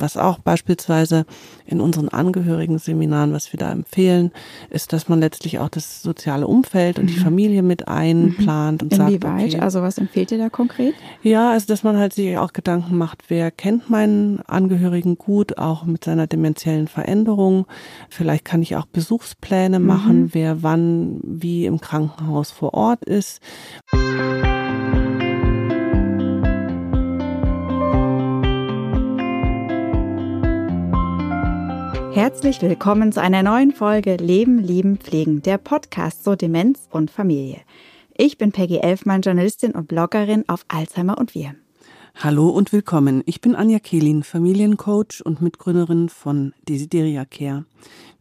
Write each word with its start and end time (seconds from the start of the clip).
Was 0.00 0.16
auch 0.16 0.38
beispielsweise 0.38 1.26
in 1.66 1.80
unseren 1.80 2.08
Angehörigen-Seminaren, 2.08 3.32
was 3.32 3.52
wir 3.52 3.58
da 3.58 3.70
empfehlen, 3.70 4.32
ist, 4.70 4.92
dass 4.92 5.08
man 5.08 5.20
letztlich 5.20 5.58
auch 5.58 5.68
das 5.68 6.02
soziale 6.02 6.46
Umfeld 6.46 6.98
und 6.98 7.06
die 7.06 7.18
mhm. 7.18 7.22
Familie 7.22 7.62
mit 7.62 7.86
einplant 7.88 8.82
und 8.82 8.92
Inwieweit? 8.92 9.20
sagt, 9.20 9.54
okay, 9.54 9.60
also 9.60 9.82
was 9.82 9.98
empfiehlt 9.98 10.32
ihr 10.32 10.38
da 10.38 10.48
konkret? 10.48 10.94
Ja, 11.22 11.50
also 11.50 11.66
dass 11.66 11.82
man 11.82 11.98
halt 11.98 12.14
sich 12.14 12.36
auch 12.38 12.52
Gedanken 12.52 12.96
macht, 12.96 13.24
wer 13.28 13.50
kennt 13.50 13.90
meinen 13.90 14.40
Angehörigen 14.46 15.18
gut, 15.18 15.58
auch 15.58 15.84
mit 15.84 16.04
seiner 16.04 16.26
dementiellen 16.26 16.88
Veränderung. 16.88 17.66
Vielleicht 18.08 18.44
kann 18.44 18.62
ich 18.62 18.76
auch 18.76 18.86
Besuchspläne 18.86 19.78
machen, 19.78 20.22
mhm. 20.22 20.30
wer 20.34 20.62
wann 20.62 21.20
wie 21.22 21.66
im 21.66 21.80
Krankenhaus 21.80 22.50
vor 22.50 22.74
Ort 22.74 23.04
ist. 23.04 23.40
Herzlich 32.12 32.60
willkommen 32.60 33.12
zu 33.12 33.20
einer 33.20 33.44
neuen 33.44 33.70
Folge 33.70 34.16
Leben, 34.16 34.58
Lieben, 34.58 34.98
Pflegen, 34.98 35.42
der 35.42 35.58
Podcast 35.58 36.24
zur 36.24 36.36
Demenz 36.36 36.88
und 36.90 37.08
Familie. 37.08 37.60
Ich 38.16 38.36
bin 38.36 38.50
Peggy 38.50 38.78
Elfmann, 38.78 39.22
Journalistin 39.22 39.72
und 39.72 39.86
Bloggerin 39.86 40.44
auf 40.48 40.64
Alzheimer 40.66 41.18
und 41.18 41.36
wir. 41.36 41.54
Hallo 42.16 42.48
und 42.48 42.72
willkommen. 42.72 43.22
Ich 43.26 43.40
bin 43.40 43.54
Anja 43.54 43.78
Kehlin, 43.78 44.24
Familiencoach 44.24 45.24
und 45.24 45.40
Mitgründerin 45.40 46.08
von 46.08 46.52
Desideria 46.68 47.24
Care. 47.24 47.64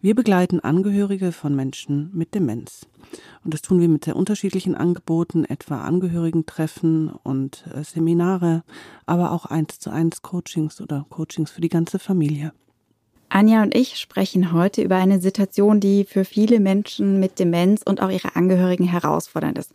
Wir 0.02 0.14
begleiten 0.14 0.60
Angehörige 0.60 1.32
von 1.32 1.56
Menschen 1.56 2.12
mit 2.14 2.36
Demenz. 2.36 2.86
Und 3.44 3.56
das 3.56 3.64
tun 3.64 3.82
wir 3.82 3.90
mit 3.90 4.06
sehr 4.06 4.16
unterschiedlichen 4.16 4.76
Angeboten, 4.76 5.46
etwa 5.46 5.82
Angehörigentreffen 5.82 7.10
und 7.10 7.66
äh, 7.74 7.84
Seminare, 7.84 8.64
aber 9.08 9.32
auch 9.32 9.46
eins 9.46 9.80
zu 9.80 9.90
eins 9.90 10.22
Coachings 10.22 10.80
oder 10.80 11.08
Coachings 11.10 11.50
für 11.50 11.62
die 11.62 11.70
ganze 11.70 11.98
Familie. 11.98 12.54
Anja 13.30 13.62
und 13.62 13.76
ich 13.76 13.98
sprechen 13.98 14.54
heute 14.54 14.82
über 14.82 14.96
eine 14.96 15.22
Situation, 15.22 15.80
die 15.80 16.04
für 16.04 16.26
viele 16.26 16.60
Menschen 16.60 17.20
mit 17.20 17.38
Demenz 17.38 17.84
und 17.84 18.02
auch 18.02 18.10
ihre 18.10 18.36
Angehörigen 18.36 18.86
herausfordernd 18.86 19.60
ist. 19.60 19.72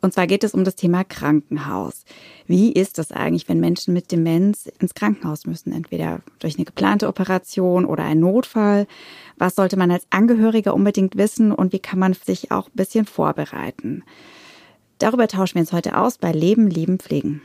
Und 0.00 0.14
zwar 0.14 0.28
geht 0.28 0.44
es 0.44 0.54
um 0.54 0.62
das 0.62 0.76
Thema 0.76 1.02
Krankenhaus. 1.02 2.04
Wie 2.46 2.72
ist 2.72 2.98
das 2.98 3.10
eigentlich, 3.10 3.48
wenn 3.48 3.58
Menschen 3.58 3.92
mit 3.92 4.12
Demenz 4.12 4.66
ins 4.78 4.94
Krankenhaus 4.94 5.46
müssen? 5.46 5.72
Entweder 5.72 6.20
durch 6.38 6.54
eine 6.56 6.64
geplante 6.64 7.08
Operation 7.08 7.84
oder 7.84 8.04
einen 8.04 8.20
Notfall. 8.20 8.86
Was 9.36 9.56
sollte 9.56 9.76
man 9.76 9.90
als 9.90 10.06
Angehöriger 10.10 10.72
unbedingt 10.72 11.16
wissen 11.16 11.50
und 11.50 11.72
wie 11.72 11.80
kann 11.80 11.98
man 11.98 12.14
sich 12.14 12.52
auch 12.52 12.68
ein 12.68 12.76
bisschen 12.76 13.06
vorbereiten? 13.06 14.04
Darüber 14.98 15.26
tauschen 15.26 15.56
wir 15.56 15.62
uns 15.62 15.72
heute 15.72 15.98
aus 15.98 16.18
bei 16.18 16.30
Leben, 16.30 16.68
Lieben, 16.68 17.00
Pflegen. 17.00 17.42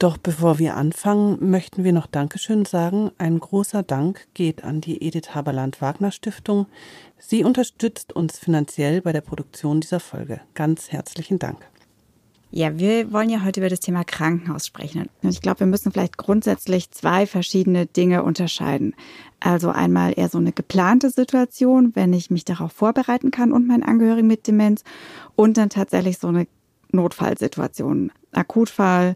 Doch 0.00 0.16
bevor 0.16 0.58
wir 0.58 0.78
anfangen, 0.78 1.50
möchten 1.50 1.84
wir 1.84 1.92
noch 1.92 2.06
Dankeschön 2.06 2.64
sagen. 2.64 3.10
Ein 3.18 3.38
großer 3.38 3.82
Dank 3.82 4.28
geht 4.32 4.64
an 4.64 4.80
die 4.80 5.06
Edith 5.06 5.34
Haberland 5.34 5.82
Wagner 5.82 6.10
Stiftung. 6.10 6.64
Sie 7.18 7.44
unterstützt 7.44 8.14
uns 8.14 8.38
finanziell 8.38 9.02
bei 9.02 9.12
der 9.12 9.20
Produktion 9.20 9.82
dieser 9.82 10.00
Folge. 10.00 10.40
Ganz 10.54 10.90
herzlichen 10.90 11.38
Dank. 11.38 11.58
Ja, 12.50 12.78
wir 12.78 13.12
wollen 13.12 13.28
ja 13.28 13.44
heute 13.44 13.60
über 13.60 13.68
das 13.68 13.80
Thema 13.80 14.02
Krankenhaus 14.04 14.66
sprechen. 14.66 15.10
Und 15.22 15.28
ich 15.28 15.42
glaube, 15.42 15.60
wir 15.60 15.66
müssen 15.66 15.92
vielleicht 15.92 16.16
grundsätzlich 16.16 16.90
zwei 16.92 17.26
verschiedene 17.26 17.84
Dinge 17.84 18.22
unterscheiden. 18.22 18.94
Also 19.38 19.68
einmal 19.68 20.14
eher 20.16 20.30
so 20.30 20.38
eine 20.38 20.52
geplante 20.52 21.10
Situation, 21.10 21.94
wenn 21.94 22.14
ich 22.14 22.30
mich 22.30 22.46
darauf 22.46 22.72
vorbereiten 22.72 23.30
kann 23.30 23.52
und 23.52 23.68
meinen 23.68 23.82
Angehörigen 23.82 24.28
mit 24.28 24.46
Demenz. 24.46 24.82
Und 25.36 25.58
dann 25.58 25.68
tatsächlich 25.68 26.16
so 26.16 26.28
eine 26.28 26.46
Notfallsituation, 26.90 28.12
Akutfall, 28.32 29.14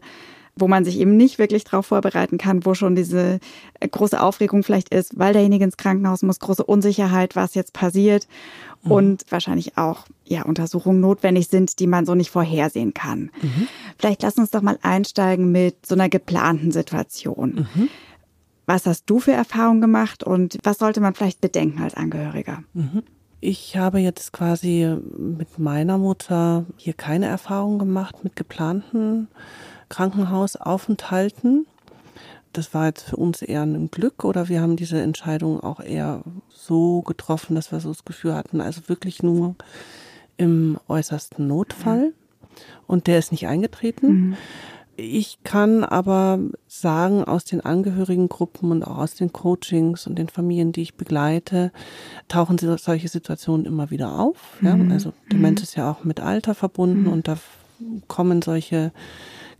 wo 0.57 0.67
man 0.67 0.85
sich 0.85 0.99
eben 0.99 1.17
nicht 1.17 1.37
wirklich 1.37 1.65
darauf 1.65 1.87
vorbereiten 1.87 2.37
kann, 2.37 2.65
wo 2.65 2.73
schon 2.73 2.95
diese 2.95 3.39
äh, 3.79 3.87
große 3.87 4.21
Aufregung 4.21 4.63
vielleicht 4.63 4.89
ist, 4.89 5.17
weil 5.19 5.33
derjenige 5.33 5.65
ins 5.65 5.77
Krankenhaus 5.77 6.21
muss, 6.21 6.39
große 6.39 6.63
Unsicherheit, 6.63 7.35
was 7.35 7.55
jetzt 7.55 7.73
passiert 7.73 8.27
mhm. 8.83 8.91
und 8.91 9.25
wahrscheinlich 9.29 9.77
auch 9.77 10.05
ja 10.23 10.43
Untersuchungen 10.43 11.01
notwendig 11.01 11.47
sind, 11.47 11.79
die 11.79 11.87
man 11.87 12.05
so 12.05 12.15
nicht 12.15 12.29
vorhersehen 12.29 12.93
kann. 12.93 13.31
Mhm. 13.41 13.67
Vielleicht 13.97 14.23
lass 14.23 14.37
uns 14.37 14.51
doch 14.51 14.61
mal 14.61 14.79
einsteigen 14.81 15.51
mit 15.51 15.85
so 15.85 15.95
einer 15.95 16.09
geplanten 16.09 16.71
Situation. 16.71 17.67
Mhm. 17.75 17.89
Was 18.65 18.85
hast 18.85 19.03
du 19.07 19.19
für 19.19 19.33
Erfahrungen 19.33 19.81
gemacht 19.81 20.23
und 20.23 20.57
was 20.63 20.79
sollte 20.79 21.01
man 21.01 21.13
vielleicht 21.13 21.41
bedenken 21.41 21.83
als 21.83 21.95
Angehöriger? 21.95 22.63
Mhm. 22.73 23.03
Ich 23.41 23.77
habe 23.77 23.99
jetzt 23.99 24.33
quasi 24.33 24.97
mit 25.17 25.59
meiner 25.59 25.99
Mutter 25.99 26.65
hier 26.77 26.93
keine 26.93 27.27
Erfahrung 27.27 27.77
gemacht 27.77 28.23
mit 28.23 28.35
geplanten 28.35 29.27
Krankenhausaufenthalten. 29.95 31.67
Das 32.51 32.73
war 32.73 32.87
jetzt 32.87 33.03
für 33.03 33.15
uns 33.15 33.41
eher 33.41 33.63
ein 33.63 33.89
Glück 33.91 34.25
oder 34.25 34.49
wir 34.49 34.61
haben 34.61 34.75
diese 34.75 35.01
Entscheidung 35.01 35.61
auch 35.61 35.79
eher 35.79 36.21
so 36.49 37.01
getroffen, 37.01 37.55
dass 37.55 37.71
wir 37.71 37.79
so 37.79 37.89
das 37.89 38.03
Gefühl 38.03 38.33
hatten, 38.33 38.59
also 38.59 38.87
wirklich 38.87 39.23
nur 39.23 39.55
im 40.35 40.77
äußersten 40.89 41.47
Notfall. 41.47 42.11
Und 42.87 43.07
der 43.07 43.19
ist 43.19 43.31
nicht 43.31 43.47
eingetreten. 43.47 44.07
Mhm. 44.07 44.37
Ich 44.97 45.39
kann 45.43 45.85
aber 45.85 46.39
sagen, 46.67 47.23
aus 47.23 47.45
den 47.45 47.61
Angehörigengruppen 47.61 48.71
und 48.71 48.83
auch 48.83 48.97
aus 48.97 49.15
den 49.15 49.31
Coachings 49.31 50.07
und 50.07 50.17
den 50.17 50.27
Familien, 50.27 50.73
die 50.73 50.81
ich 50.81 50.95
begleite, 50.95 51.71
tauchen 52.27 52.57
solche 52.57 53.07
Situationen 53.07 53.65
immer 53.65 53.91
wieder 53.91 54.19
auf. 54.19 54.57
Ja? 54.61 54.75
Mhm. 54.75 54.91
Also 54.91 55.13
Demenz 55.31 55.61
mhm. 55.61 55.63
ist 55.63 55.75
ja 55.75 55.89
auch 55.89 56.03
mit 56.03 56.19
Alter 56.19 56.53
verbunden 56.53 57.03
mhm. 57.03 57.13
und 57.13 57.27
da 57.29 57.37
kommen 58.07 58.41
solche 58.41 58.91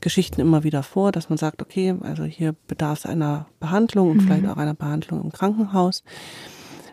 Geschichten 0.01 0.41
immer 0.41 0.63
wieder 0.63 0.83
vor, 0.83 1.11
dass 1.11 1.29
man 1.29 1.37
sagt, 1.37 1.61
okay, 1.61 1.95
also 2.01 2.23
hier 2.23 2.55
bedarf 2.67 2.99
es 2.99 3.05
einer 3.05 3.47
Behandlung 3.59 4.11
und 4.11 4.17
mhm. 4.17 4.21
vielleicht 4.21 4.47
auch 4.47 4.57
einer 4.57 4.73
Behandlung 4.73 5.23
im 5.23 5.31
Krankenhaus. 5.31 6.03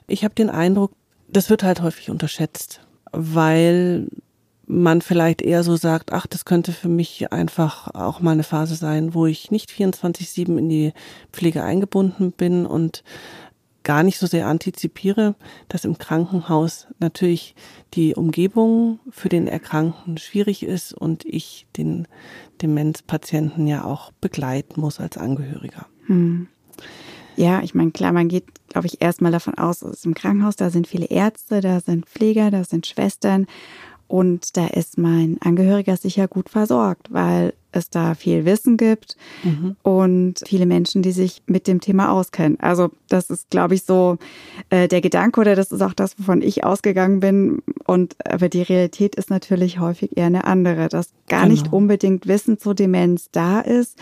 Ich 0.06 0.24
habe 0.24 0.34
den 0.34 0.50
Eindruck, 0.50 0.92
das 1.28 1.50
wird 1.50 1.62
halt 1.62 1.82
häufig 1.82 2.10
unterschätzt, 2.10 2.80
weil 3.12 4.08
man 4.66 5.02
vielleicht 5.02 5.42
eher 5.42 5.62
so 5.64 5.76
sagt, 5.76 6.12
ach, 6.12 6.26
das 6.26 6.44
könnte 6.44 6.72
für 6.72 6.88
mich 6.88 7.32
einfach 7.32 7.94
auch 7.94 8.20
mal 8.20 8.30
eine 8.32 8.42
Phase 8.42 8.74
sein, 8.74 9.14
wo 9.14 9.26
ich 9.26 9.50
nicht 9.50 9.70
24-7 9.70 10.56
in 10.56 10.68
die 10.68 10.92
Pflege 11.32 11.62
eingebunden 11.62 12.32
bin 12.32 12.64
und 12.64 13.02
gar 13.82 14.02
nicht 14.02 14.18
so 14.18 14.26
sehr 14.26 14.46
antizipiere, 14.46 15.34
dass 15.68 15.84
im 15.84 15.98
Krankenhaus 15.98 16.86
natürlich 16.98 17.54
die 17.94 18.14
Umgebung 18.14 19.00
für 19.10 19.28
den 19.28 19.46
Erkrankten 19.46 20.18
schwierig 20.18 20.62
ist 20.62 20.92
und 20.92 21.24
ich 21.24 21.66
den 21.76 22.08
Demenzpatienten 22.60 23.66
ja 23.66 23.84
auch 23.84 24.12
begleiten 24.20 24.80
muss 24.80 25.00
als 25.00 25.16
Angehöriger. 25.16 25.86
Hm. 26.06 26.48
Ja, 27.36 27.62
ich 27.62 27.74
meine, 27.74 27.92
klar, 27.92 28.12
man 28.12 28.28
geht, 28.28 28.44
glaube 28.68 28.86
ich, 28.86 29.00
erstmal 29.00 29.32
davon 29.32 29.54
aus, 29.54 29.82
es 29.82 29.98
ist 29.98 30.06
im 30.06 30.14
Krankenhaus, 30.14 30.56
da 30.56 30.70
sind 30.70 30.86
viele 30.86 31.06
Ärzte, 31.06 31.60
da 31.60 31.80
sind 31.80 32.06
Pfleger, 32.06 32.50
da 32.50 32.64
sind 32.64 32.86
Schwestern 32.86 33.46
und 34.12 34.58
da 34.58 34.66
ist 34.66 34.98
mein 34.98 35.38
Angehöriger 35.40 35.96
sicher 35.96 36.28
gut 36.28 36.50
versorgt, 36.50 37.10
weil 37.14 37.54
es 37.72 37.88
da 37.88 38.14
viel 38.14 38.44
Wissen 38.44 38.76
gibt 38.76 39.16
mhm. 39.42 39.74
und 39.80 40.42
viele 40.46 40.66
Menschen, 40.66 41.00
die 41.00 41.12
sich 41.12 41.42
mit 41.46 41.66
dem 41.66 41.80
Thema 41.80 42.12
auskennen. 42.12 42.60
Also 42.60 42.90
das 43.08 43.30
ist, 43.30 43.48
glaube 43.48 43.74
ich, 43.74 43.84
so 43.84 44.18
äh, 44.68 44.86
der 44.86 45.00
Gedanke 45.00 45.40
oder 45.40 45.56
das 45.56 45.72
ist 45.72 45.80
auch 45.80 45.94
das, 45.94 46.18
wovon 46.18 46.42
ich 46.42 46.62
ausgegangen 46.62 47.20
bin. 47.20 47.62
Und 47.92 48.16
aber 48.24 48.48
die 48.48 48.62
Realität 48.62 49.16
ist 49.16 49.28
natürlich 49.28 49.78
häufig 49.78 50.16
eher 50.16 50.24
eine 50.24 50.44
andere, 50.44 50.88
dass 50.88 51.10
gar 51.28 51.42
genau. 51.42 51.52
nicht 51.52 51.74
unbedingt 51.74 52.26
Wissen 52.26 52.58
zur 52.58 52.74
Demenz 52.74 53.28
da 53.32 53.60
ist 53.60 53.98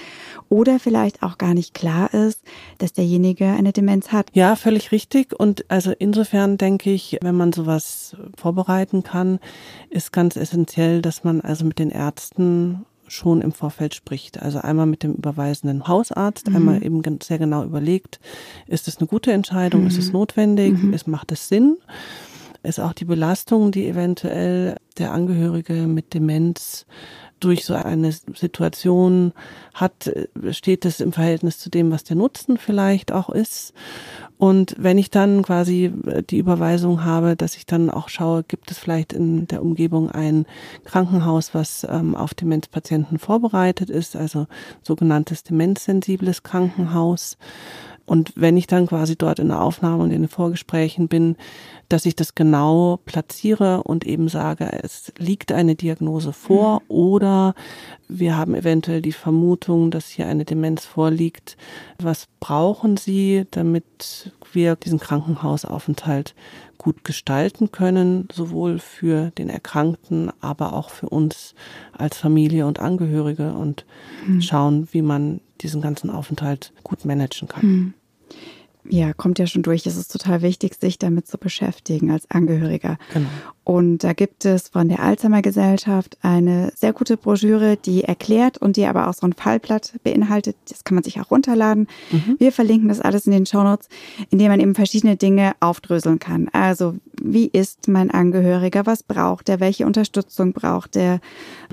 oder 0.49 0.79
vielleicht 0.79 1.25
auch 1.25 1.39
gar 1.39 1.55
nicht 1.55 1.75
klar 1.75 2.15
ist, 2.15 2.41
dass 2.79 2.93
derjenige 2.93 3.47
eine 3.47 3.73
Demenz 3.73 4.13
hat. 4.13 4.29
Ja, 4.33 4.55
völlig 4.55 4.93
richtig. 4.93 5.35
Und 5.37 5.65
also 5.67 5.91
insofern 5.99 6.57
denke 6.57 6.93
ich, 6.93 7.19
wenn 7.21 7.35
man 7.35 7.53
sowas 7.53 8.15
vorbereiten 8.37 9.03
kann, 9.03 9.41
ist 9.89 10.13
ganz 10.13 10.37
essentiell, 10.37 11.03
dass 11.03 11.25
man 11.25 11.41
also 11.41 11.65
mit 11.65 11.81
den 11.81 11.91
Ärzten 11.91 12.87
schon 13.09 13.41
im 13.41 13.51
Vorfeld 13.51 13.97
spricht. 13.97 14.41
Also 14.41 14.61
einmal 14.61 14.87
mit 14.87 15.03
dem 15.03 15.15
überweisenden 15.15 15.89
Hausarzt, 15.89 16.49
mhm. 16.49 16.55
einmal 16.55 16.85
eben 16.85 17.03
sehr 17.25 17.39
genau 17.39 17.65
überlegt, 17.65 18.21
ist 18.69 18.87
es 18.87 18.99
eine 18.99 19.09
gute 19.09 19.33
Entscheidung, 19.33 19.81
mhm. 19.81 19.87
ist 19.89 19.99
es 19.99 20.07
mhm. 20.07 20.13
notwendig, 20.13 20.81
mhm. 20.81 20.93
ist, 20.93 21.09
macht 21.09 21.33
es 21.33 21.49
Sinn? 21.49 21.77
Ist 22.63 22.81
auch 22.81 22.93
die 22.93 23.05
Belastung, 23.05 23.73
die 23.73 23.89
eventuell 23.89 24.77
der 24.99 25.13
Angehörige 25.13 25.87
mit 25.87 26.13
Demenz 26.13 26.87
durch 27.41 27.65
so 27.65 27.75
eine 27.75 28.13
Situation 28.13 29.33
hat, 29.73 30.13
steht 30.51 30.85
es 30.85 31.01
im 31.01 31.13
Verhältnis 31.13 31.59
zu 31.59 31.71
dem, 31.71 31.91
was 31.91 32.05
der 32.05 32.17
Nutzen 32.17 32.59
vielleicht 32.59 33.13
auch 33.13 33.31
ist. 33.31 33.73
Und 34.37 34.75
wenn 34.79 34.99
ich 34.99 35.11
dann 35.11 35.43
quasi 35.43 35.93
die 36.31 36.39
Überweisung 36.39 37.05
habe, 37.05 37.37
dass 37.37 37.57
ich 37.57 37.67
dann 37.67 37.91
auch 37.91 38.09
schaue, 38.09 38.43
gibt 38.43 38.71
es 38.71 38.79
vielleicht 38.79 39.13
in 39.13 39.47
der 39.47 39.63
Umgebung 39.63 40.11
ein 40.11 40.47
Krankenhaus, 40.85 41.55
was 41.55 41.87
ähm, 41.89 42.15
auf 42.15 42.35
Demenzpatienten 42.35 43.19
vorbereitet 43.19 43.91
ist, 43.91 44.17
also 44.17 44.47
sogenanntes 44.83 45.43
demenzsensibles 45.43 46.43
Krankenhaus 46.43 47.37
Und 48.11 48.33
wenn 48.35 48.57
ich 48.57 48.67
dann 48.67 48.89
quasi 48.89 49.15
dort 49.15 49.39
in 49.39 49.51
der 49.51 49.63
Aufnahme 49.63 50.03
und 50.03 50.11
in 50.11 50.23
den 50.23 50.29
Vorgesprächen 50.29 51.07
bin, 51.07 51.37
dass 51.89 52.07
ich 52.07 52.17
das 52.17 52.35
genau 52.35 52.99
platziere 53.05 53.85
und 53.85 54.05
eben 54.05 54.29
sage, 54.29 54.69
es 54.83 55.13
liegt 55.17 55.53
eine 55.53 55.77
Diagnose 55.77 56.33
vor 56.33 56.81
mhm. 56.81 56.87
oder 56.89 57.55
wir 58.09 58.37
haben 58.37 58.57
eventuell 58.57 59.01
die 59.01 59.13
Vermutung, 59.13 59.93
dass 59.93 60.09
hier 60.09 60.27
eine 60.27 60.45
Demenz 60.45 60.85
vorliegt. 60.85 61.57
Was 62.03 62.27
brauchen 62.41 62.97
Sie, 62.97 63.47
damit 63.53 64.33
wir 64.53 64.75
diesen 64.75 64.99
Krankenhausaufenthalt 64.99 66.35
gut 66.79 67.05
gestalten 67.05 67.71
können, 67.71 68.27
sowohl 68.33 68.81
für 68.81 69.31
den 69.39 69.49
Erkrankten, 69.49 70.33
aber 70.41 70.73
auch 70.73 70.91
für 70.91 71.09
uns 71.09 71.55
als 71.93 72.17
Familie 72.17 72.67
und 72.67 72.81
Angehörige 72.81 73.53
und 73.53 73.85
mhm. 74.27 74.41
schauen, 74.41 74.89
wie 74.91 75.03
man 75.03 75.41
diesen 75.63 75.81
ganzen 75.81 76.11
Aufenthalt 76.11 76.73
gut 76.83 77.05
managen 77.05 77.49
kann. 77.49 77.67
Mhm 77.67 77.95
ja, 78.89 79.13
kommt 79.13 79.39
ja 79.39 79.47
schon 79.47 79.63
durch. 79.63 79.87
Es 79.87 79.97
ist 79.97 80.13
total 80.13 80.43
wichtig, 80.43 80.75
sich 80.81 80.99
damit 80.99 81.27
zu 81.27 81.39
beschäftigen 81.39 82.11
als 82.11 82.31
Angehöriger. 82.31 82.99
Genau. 83.13 83.29
Und 83.65 83.99
da 83.99 84.15
gibt 84.15 84.45
es 84.45 84.69
von 84.69 84.89
der 84.89 85.01
Alzheimer 85.01 85.43
Gesellschaft 85.43 86.19
eine 86.23 86.73
sehr 86.75 86.93
gute 86.93 87.17
Broschüre, 87.17 87.77
die 87.77 88.05
erklärt 88.05 88.59
und 88.59 88.77
die 88.77 88.87
aber 88.87 89.09
auch 89.09 89.15
so 89.15 89.27
ein 89.27 89.33
Fallblatt 89.33 89.93
beinhaltet. 90.03 90.57
Das 90.69 90.85
kann 90.85 90.95
man 90.95 91.05
sich 91.05 91.21
auch 91.21 91.31
runterladen. 91.31 91.87
Mhm. 92.11 92.37
Wir 92.39 92.53
verlinken 92.53 92.89
das 92.89 93.01
alles 93.01 93.27
in 93.27 93.33
den 93.33 93.47
Shownotes, 93.47 93.89
indem 94.31 94.49
man 94.49 94.61
eben 94.61 94.75
verschiedene 94.75 95.17
Dinge 95.17 95.53
aufdröseln 95.61 96.19
kann. 96.19 96.49
Also, 96.53 96.97
wie 97.23 97.47
ist 97.47 97.89
mein 97.89 98.11
Angehöriger? 98.11 98.87
Was 98.87 99.03
braucht 99.03 99.49
er? 99.49 99.61
Welche 99.61 99.87
Unterstützung 99.87 100.53
braucht 100.53 100.97
er? 100.97 101.21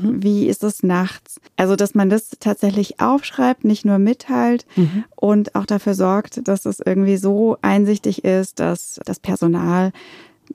Mhm. 0.01 0.23
Wie 0.23 0.47
ist 0.47 0.63
es 0.63 0.83
nachts? 0.83 1.39
Also, 1.55 1.75
dass 1.75 1.95
man 1.95 2.09
das 2.09 2.31
tatsächlich 2.39 2.99
aufschreibt, 2.99 3.63
nicht 3.63 3.85
nur 3.85 3.97
mitteilt 3.97 4.65
mhm. 4.75 5.05
und 5.15 5.55
auch 5.55 5.65
dafür 5.65 5.94
sorgt, 5.94 6.47
dass 6.47 6.65
es 6.65 6.79
irgendwie 6.85 7.17
so 7.17 7.57
einsichtig 7.61 8.23
ist, 8.23 8.59
dass 8.59 8.99
das 9.05 9.19
Personal 9.19 9.91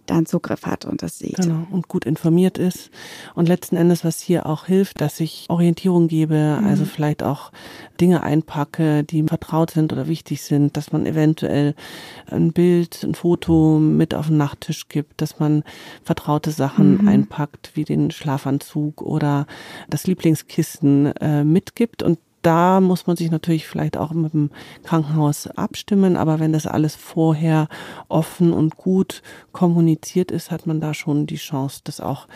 dann 0.06 0.26
Zugriff 0.26 0.66
hat 0.66 0.84
und 0.84 1.02
das 1.02 1.18
sieht. 1.18 1.36
Genau, 1.36 1.66
und 1.70 1.88
gut 1.88 2.04
informiert 2.04 2.58
ist. 2.58 2.90
Und 3.34 3.48
letzten 3.48 3.76
Endes, 3.76 4.04
was 4.04 4.20
hier 4.20 4.46
auch 4.46 4.66
hilft, 4.66 5.00
dass 5.00 5.20
ich 5.20 5.46
Orientierung 5.48 6.08
gebe, 6.08 6.58
mhm. 6.60 6.66
also 6.66 6.84
vielleicht 6.84 7.22
auch 7.22 7.52
Dinge 8.00 8.22
einpacke, 8.22 9.04
die 9.04 9.22
vertraut 9.22 9.70
sind 9.70 9.92
oder 9.92 10.08
wichtig 10.08 10.42
sind, 10.42 10.76
dass 10.76 10.92
man 10.92 11.06
eventuell 11.06 11.74
ein 12.26 12.52
Bild, 12.52 13.02
ein 13.04 13.14
Foto 13.14 13.78
mit 13.78 14.14
auf 14.14 14.28
den 14.28 14.36
Nachttisch 14.36 14.88
gibt, 14.88 15.20
dass 15.20 15.38
man 15.38 15.62
vertraute 16.02 16.50
Sachen 16.50 17.02
mhm. 17.02 17.08
einpackt, 17.08 17.72
wie 17.74 17.84
den 17.84 18.10
Schlafanzug 18.10 19.02
oder 19.02 19.46
das 19.88 20.06
Lieblingskissen 20.06 21.14
äh, 21.16 21.44
mitgibt 21.44 22.02
und 22.02 22.18
da 22.42 22.80
muss 22.80 23.06
man 23.06 23.16
sich 23.16 23.30
natürlich 23.30 23.66
vielleicht 23.66 23.96
auch 23.96 24.12
mit 24.12 24.32
dem 24.32 24.50
Krankenhaus 24.84 25.46
abstimmen, 25.46 26.16
aber 26.16 26.40
wenn 26.40 26.52
das 26.52 26.66
alles 26.66 26.94
vorher 26.94 27.68
offen 28.08 28.52
und 28.52 28.76
gut 28.76 29.22
kommuniziert 29.52 30.30
ist, 30.30 30.50
hat 30.50 30.66
man 30.66 30.80
da 30.80 30.94
schon 30.94 31.26
die 31.26 31.36
Chance, 31.36 31.80
das 31.84 32.00
auch 32.00 32.26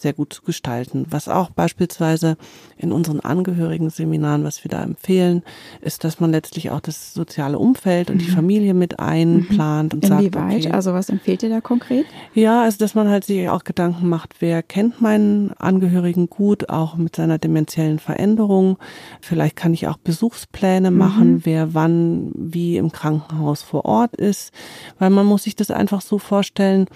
sehr 0.00 0.12
gut 0.12 0.32
zu 0.32 0.42
gestalten. 0.42 1.06
Was 1.10 1.28
auch 1.28 1.50
beispielsweise 1.50 2.36
in 2.76 2.92
unseren 2.92 3.20
Angehörigen-Seminaren, 3.20 4.44
was 4.44 4.62
wir 4.64 4.70
da 4.70 4.82
empfehlen, 4.82 5.42
ist, 5.80 6.04
dass 6.04 6.20
man 6.20 6.30
letztlich 6.30 6.70
auch 6.70 6.80
das 6.80 7.14
soziale 7.14 7.58
Umfeld 7.58 8.10
und 8.10 8.16
mhm. 8.16 8.20
die 8.20 8.30
Familie 8.30 8.74
mit 8.74 9.00
einplant 9.00 9.92
mhm. 9.92 9.98
und 9.98 10.04
Inwieweit? 10.04 10.08
sagt. 10.08 10.22
Inwieweit? 10.22 10.66
Okay, 10.66 10.74
also 10.74 10.92
was 10.92 11.08
empfiehlt 11.08 11.42
ihr 11.42 11.48
da 11.48 11.60
konkret? 11.60 12.06
Ja, 12.34 12.62
also 12.62 12.78
dass 12.78 12.94
man 12.94 13.08
halt 13.08 13.24
sich 13.24 13.48
auch 13.48 13.64
Gedanken 13.64 14.08
macht, 14.08 14.36
wer 14.40 14.62
kennt 14.62 15.00
meinen 15.00 15.52
Angehörigen 15.52 16.28
gut, 16.28 16.68
auch 16.68 16.96
mit 16.96 17.16
seiner 17.16 17.38
demenziellen 17.38 17.98
Veränderung. 17.98 18.78
Vielleicht 19.20 19.56
kann 19.56 19.74
ich 19.74 19.88
auch 19.88 19.96
Besuchspläne 19.96 20.90
mhm. 20.90 20.98
machen, 20.98 21.40
wer 21.44 21.74
wann 21.74 22.32
wie 22.34 22.76
im 22.76 22.92
Krankenhaus 22.92 23.62
vor 23.62 23.84
Ort 23.84 24.16
ist, 24.16 24.52
weil 24.98 25.10
man 25.10 25.26
muss 25.26 25.44
sich 25.44 25.56
das 25.56 25.70
einfach 25.70 26.00
so 26.00 26.18
vorstellen, 26.18 26.86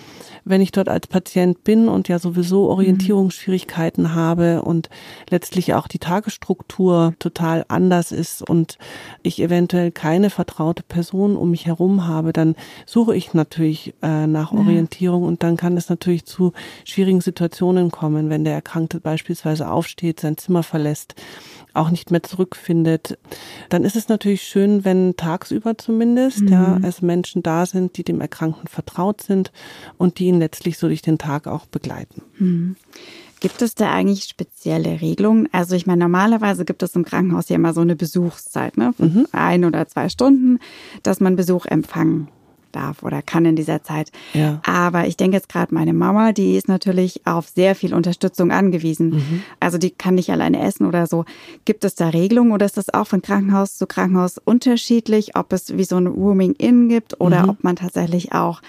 wenn 0.45 0.61
ich 0.61 0.73
dort 0.73 0.89
als 0.89 1.07
Patient 1.07 1.65
bin 1.65 1.89
und 1.89 2.09
ja 2.09 2.19
sowieso 2.19 2.69
orientiert 2.69 2.90
Orientierungsschwierigkeiten 2.91 4.15
habe 4.15 4.63
und 4.63 4.89
letztlich 5.31 5.75
auch 5.75 5.87
die 5.87 5.99
Tagesstruktur 5.99 7.15
total 7.19 7.65
anders 7.69 8.13
ist 8.13 8.49
und 8.49 8.79
ich 9.23 9.41
eventuell 9.41 9.91
keine 9.93 10.31
vertraute 10.31 10.83
Person 10.83 11.37
um 11.37 11.51
mich 11.51 11.67
herum 11.67 12.07
habe, 12.07 12.33
dann 12.33 12.57
suche 12.87 13.15
ich 13.15 13.35
natürlich 13.35 13.95
äh, 14.03 14.27
nach 14.27 14.53
Orientierung 14.53 15.23
und 15.23 15.43
dann 15.43 15.57
kann 15.57 15.77
es 15.77 15.89
natürlich 15.89 16.25
zu 16.25 16.53
schwierigen 16.85 17.21
Situationen 17.21 17.91
kommen, 17.91 18.31
wenn 18.31 18.45
der 18.45 18.55
Erkrankte 18.55 19.01
beispielsweise 19.01 19.69
aufsteht, 19.71 20.21
sein 20.21 20.37
Zimmer 20.37 20.63
verlässt 20.63 21.15
auch 21.75 21.91
nicht 21.91 22.11
mehr 22.11 22.23
zurückfindet, 22.23 23.19
dann 23.69 23.85
ist 23.85 23.97
es 23.97 24.09
natürlich 24.09 24.43
schön, 24.43 24.85
wenn 24.85 25.17
tagsüber 25.17 25.79
zumindest, 25.79 26.43
mhm. 26.43 26.49
ja, 26.49 26.79
als 26.83 27.03
Menschen 27.03 27.43
da 27.43 27.67
sind, 27.67 27.97
die 27.97 28.05
dem 28.05 28.21
Erkrankten 28.21 28.69
vertraut 28.69 29.23
sind 29.23 29.53
und 29.99 30.19
die 30.19 30.27
ihn 30.27 30.39
letztlich 30.39 30.79
so 30.79 30.89
durch 30.89 31.03
den 31.03 31.19
Tag 31.19 31.47
auch 31.47 31.67
begleiten. 31.67 32.23
Mhm. 32.39 32.77
Gibt 33.41 33.63
es 33.63 33.75
da 33.75 33.91
eigentlich 33.91 34.25
spezielle 34.25 35.01
Regelungen? 35.01 35.49
Also 35.51 35.75
ich 35.75 35.87
meine, 35.87 36.01
normalerweise 36.01 36.67
gibt 36.67 36.83
es 36.83 36.95
im 36.95 37.07
Krankenhaus 37.07 37.49
ja 37.49 37.57
immer 37.57 37.73
so 37.73 37.81
eine 37.81 37.97
Besuchszeit, 37.97 38.77
ne? 38.77 38.93
Von 38.97 39.15
mhm. 39.15 39.27
ein 39.33 39.65
oder 39.65 39.89
zwei 39.89 40.11
Stunden, 40.11 40.59
dass 41.03 41.21
man 41.21 41.37
Besuch 41.37 41.65
empfangen 41.65 42.29
darf 42.73 43.03
oder 43.03 43.23
kann 43.23 43.45
in 43.45 43.57
dieser 43.57 43.83
Zeit. 43.83 44.13
Ja. 44.35 44.61
Aber 44.65 45.07
ich 45.07 45.17
denke 45.17 45.37
jetzt 45.37 45.49
gerade 45.49 45.75
meine 45.75 45.93
Mama, 45.93 46.33
die 46.33 46.57
ist 46.57 46.69
natürlich 46.69 47.27
auf 47.27 47.49
sehr 47.49 47.75
viel 47.75 47.95
Unterstützung 47.95 48.53
angewiesen. 48.53 49.11
Mhm. 49.11 49.43
Also 49.59 49.79
die 49.79 49.91
kann 49.91 50.15
nicht 50.15 50.31
alleine 50.31 50.61
essen 50.61 50.87
oder 50.87 51.07
so. 51.07 51.25
Gibt 51.65 51.85
es 51.85 51.95
da 51.95 52.11
Regelungen 52.11 52.53
oder 52.53 52.67
ist 52.67 52.77
das 52.77 52.93
auch 52.93 53.07
von 53.07 53.23
Krankenhaus 53.23 53.77
zu 53.77 53.87
Krankenhaus 53.87 54.39
unterschiedlich, 54.39 55.37
ob 55.37 55.53
es 55.53 55.77
wie 55.77 55.85
so 55.85 55.97
ein 55.97 56.07
Rooming-In 56.07 56.89
gibt 56.89 57.21
oder 57.21 57.45
mhm. 57.45 57.49
ob 57.51 57.65
man 57.65 57.77
tatsächlich 57.77 58.33
auch 58.33 58.61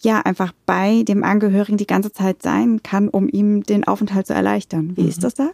ja 0.00 0.20
einfach 0.20 0.52
bei 0.66 1.02
dem 1.02 1.24
Angehörigen 1.24 1.76
die 1.76 1.86
ganze 1.86 2.12
Zeit 2.12 2.42
sein 2.42 2.82
kann, 2.82 3.08
um 3.08 3.28
ihm 3.28 3.62
den 3.62 3.84
Aufenthalt 3.84 4.26
zu 4.26 4.34
erleichtern. 4.34 4.96
Wie 4.96 5.02
mhm. 5.02 5.08
ist 5.08 5.24
das 5.24 5.34
da? 5.34 5.50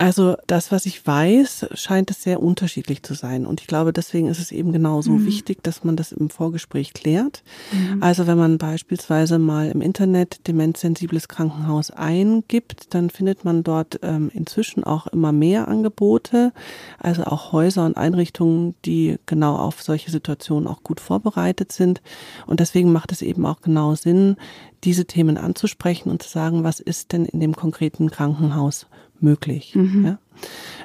Also 0.00 0.34
das, 0.46 0.72
was 0.72 0.86
ich 0.86 1.06
weiß, 1.06 1.66
scheint 1.74 2.10
es 2.10 2.22
sehr 2.22 2.42
unterschiedlich 2.42 3.02
zu 3.02 3.12
sein. 3.12 3.44
Und 3.44 3.60
ich 3.60 3.66
glaube, 3.66 3.92
deswegen 3.92 4.28
ist 4.28 4.38
es 4.38 4.50
eben 4.50 4.72
genauso 4.72 5.10
mhm. 5.10 5.26
wichtig, 5.26 5.62
dass 5.62 5.84
man 5.84 5.94
das 5.94 6.10
im 6.10 6.30
Vorgespräch 6.30 6.94
klärt. 6.94 7.42
Mhm. 7.70 8.02
Also 8.02 8.26
wenn 8.26 8.38
man 8.38 8.56
beispielsweise 8.56 9.38
mal 9.38 9.68
im 9.68 9.82
Internet 9.82 10.48
demenzsensibles 10.48 11.28
Krankenhaus 11.28 11.90
eingibt, 11.90 12.94
dann 12.94 13.10
findet 13.10 13.44
man 13.44 13.62
dort 13.62 14.00
ähm, 14.00 14.30
inzwischen 14.32 14.84
auch 14.84 15.06
immer 15.08 15.32
mehr 15.32 15.68
Angebote. 15.68 16.54
Also 16.98 17.24
auch 17.24 17.52
Häuser 17.52 17.84
und 17.84 17.98
Einrichtungen, 17.98 18.76
die 18.86 19.18
genau 19.26 19.56
auf 19.56 19.82
solche 19.82 20.10
Situationen 20.10 20.66
auch 20.66 20.82
gut 20.82 21.00
vorbereitet 21.00 21.72
sind. 21.72 22.00
Und 22.46 22.60
deswegen 22.60 22.90
macht 22.90 23.12
es 23.12 23.20
eben 23.20 23.44
auch 23.44 23.60
genau 23.60 23.94
Sinn, 23.96 24.36
diese 24.82 25.04
Themen 25.04 25.36
anzusprechen 25.36 26.08
und 26.08 26.22
zu 26.22 26.30
sagen, 26.30 26.64
was 26.64 26.80
ist 26.80 27.12
denn 27.12 27.26
in 27.26 27.40
dem 27.40 27.54
konkreten 27.54 28.10
Krankenhaus 28.10 28.86
möglich. 29.22 29.74
Mhm. 29.74 30.04
Ja. 30.04 30.18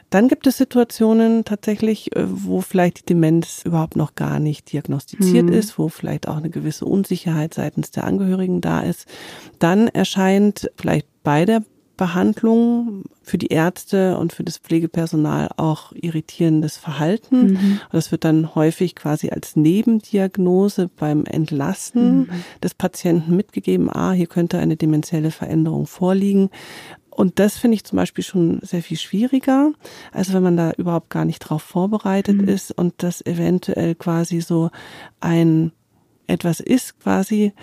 Dann 0.09 0.27
gibt 0.27 0.47
es 0.47 0.57
Situationen 0.57 1.45
tatsächlich, 1.45 2.15
äh, 2.15 2.23
wo 2.25 2.61
vielleicht 2.61 2.99
die 2.99 3.05
Demenz 3.05 3.63
überhaupt 3.65 3.95
noch 3.95 4.15
gar 4.15 4.39
nicht 4.39 4.71
diagnostiziert 4.71 5.47
mhm. 5.47 5.53
ist, 5.53 5.77
wo 5.79 5.89
vielleicht 5.89 6.27
auch 6.27 6.37
eine 6.37 6.49
gewisse 6.49 6.85
Unsicherheit 6.85 7.53
seitens 7.53 7.91
der 7.91 8.05
Angehörigen 8.05 8.61
da 8.61 8.81
ist. 8.81 9.07
Dann 9.59 9.87
erscheint 9.87 10.69
vielleicht 10.77 11.07
bei 11.23 11.45
der 11.45 11.63
Behandlung 11.97 13.03
für 13.21 13.37
die 13.37 13.47
Ärzte 13.47 14.17
und 14.17 14.33
für 14.33 14.43
das 14.43 14.57
Pflegepersonal 14.57 15.49
auch 15.57 15.91
irritierendes 15.93 16.77
Verhalten. 16.77 17.53
Mhm. 17.53 17.79
Das 17.91 18.11
wird 18.11 18.25
dann 18.25 18.53
häufig 18.53 18.95
quasi 18.95 19.29
als 19.29 19.55
Nebendiagnose 19.55 20.89
beim 20.95 21.25
Entlassen 21.25 22.19
mhm. 22.19 22.29
des 22.61 22.73
Patienten 22.73 23.35
mitgegeben. 23.35 23.89
Ah, 23.89 24.11
hier 24.11 24.27
könnte 24.27 24.59
eine 24.59 24.75
demenzielle 24.75 25.31
Veränderung 25.31 25.87
vorliegen. 25.87 26.49
Und 27.15 27.39
das 27.39 27.57
finde 27.57 27.75
ich 27.75 27.85
zum 27.85 27.95
Beispiel 27.95 28.25
schon 28.25 28.59
sehr 28.61 28.83
viel 28.83 28.97
schwieriger, 28.97 29.71
also 30.11 30.33
wenn 30.33 30.43
man 30.43 30.57
da 30.57 30.71
überhaupt 30.71 31.09
gar 31.09 31.23
nicht 31.23 31.39
drauf 31.39 31.63
vorbereitet 31.63 32.41
mhm. 32.41 32.47
ist 32.49 32.71
und 32.71 32.93
das 32.97 33.25
eventuell 33.25 33.95
quasi 33.95 34.41
so 34.41 34.69
ein 35.21 35.71
etwas 36.27 36.59
ist 36.59 36.99
quasi, 36.99 37.53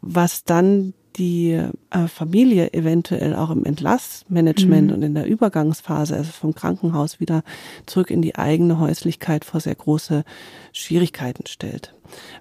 was 0.00 0.42
dann 0.42 0.94
die 1.14 1.62
Familie 2.08 2.72
eventuell 2.74 3.34
auch 3.34 3.50
im 3.50 3.64
Entlassmanagement 3.64 4.88
mhm. 4.88 4.94
und 4.94 5.02
in 5.02 5.14
der 5.14 5.26
Übergangsphase, 5.26 6.16
also 6.16 6.30
vom 6.32 6.54
Krankenhaus 6.54 7.20
wieder 7.20 7.42
zurück 7.86 8.10
in 8.10 8.22
die 8.22 8.36
eigene 8.36 8.78
Häuslichkeit 8.78 9.44
vor 9.44 9.60
sehr 9.60 9.74
große 9.74 10.24
Schwierigkeiten 10.72 11.46
stellt. 11.46 11.94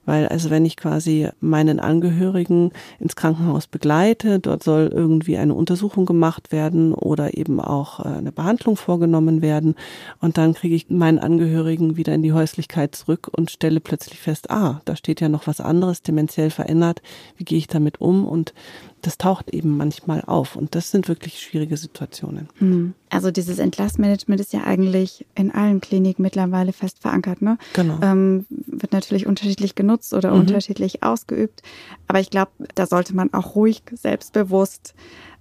Weil 0.06 0.28
also 0.28 0.50
wenn 0.50 0.66
ich 0.66 0.78
quasi 0.78 1.30
meinen 1.40 1.80
Angehörigen 1.80 2.72
ins 3.00 3.16
Krankenhaus 3.16 3.68
begleite, 3.68 4.40
dort 4.40 4.64
soll 4.64 4.90
irgendwie 4.94 5.38
eine 5.38 5.54
Untersuchung 5.54 6.06
gemacht 6.06 6.52
werden 6.52 6.94
oder 6.94 7.38
eben 7.38 7.60
auch 7.60 8.00
äh, 8.00 8.10
eine 8.10 8.32
Behandlung 8.32 8.78
vorgenommen 8.78 9.42
werden 9.42 9.76
und 10.20 10.38
dann 10.38 10.54
kriege 10.54 10.76
ich 10.76 10.90
meinen 10.90 11.20
Angehörigen 11.20 11.98
wieder 11.98 12.14
in 12.14 12.24
die 12.24 12.34
Häuslichkeit 12.34 12.96
zurück 12.96 13.30
und 13.36 13.52
stelle 13.52 13.80
plötzlich 13.80 14.20
fest, 14.20 14.50
ah, 14.50 14.82
da 14.86 14.96
steht 14.96 15.22
ja 15.22 15.30
noch 15.30 15.48
was 15.48 15.60
anderes, 15.60 16.02
dementiell 16.02 16.50
verändert, 16.50 17.02
wie 17.36 17.44
gehe 17.44 17.58
ich 17.58 17.68
damit 17.68 18.00
um 18.00 18.26
und 18.26 18.54
das 19.02 19.18
taucht 19.18 19.54
eben 19.54 19.78
manchmal 19.78 20.22
auf. 20.26 20.56
Und 20.56 20.76
das 20.76 20.92
sind 20.92 21.08
wirklich 21.08 21.40
schwierige 21.40 21.78
Situationen. 21.78 22.50
Hm. 22.58 22.94
Also 23.10 23.32
dieses 23.32 23.60
Entlassmanagement 23.60 24.42
ist 24.42 24.54
ja 24.54 24.64
eigentlich 24.64 25.26
in 25.36 25.52
allen 25.52 25.82
Kliniken 25.82 26.24
mittlerweile 26.24 26.74
fest 26.74 27.00
verankert. 27.00 27.42
Ne? 27.42 27.58
Genau. 27.74 28.00
Ähm, 28.02 28.46
wird 28.50 28.94
natürlich 28.94 29.28
unterschiedlich 29.28 29.76
genutzt 29.76 30.14
oder 30.14 30.34
mhm. 30.34 30.42
unterschiedlich 30.42 31.04
ausgeübt. 31.04 31.62
Aber 32.08 32.20
ich 32.20 32.30
glaube, 32.30 32.52
da 32.76 32.86
sollte 32.86 33.16
man 33.16 33.34
auch 33.34 33.56
ruhig 33.56 33.84
selbstbewusst 33.94 34.94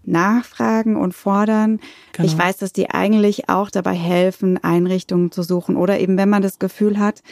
nachfragen 0.05 0.97
und 0.97 1.13
fordern. 1.15 1.81
Genau. 2.13 2.27
Ich 2.27 2.39
weiß, 2.39 2.59
dass 2.59 2.73
die 2.73 2.91
eigentlich 2.91 3.49
auch 3.49 3.71
dabei 3.71 3.95
helfen, 3.95 4.63
Einrichtungen 4.63 5.33
zu 5.33 5.43
suchen 5.43 5.77
oder 5.77 5.99
eben, 5.99 6.17
wenn 6.17 6.29
man 6.29 6.43
das 6.43 6.59
Gefühl 6.59 6.99
hat, 6.99 7.23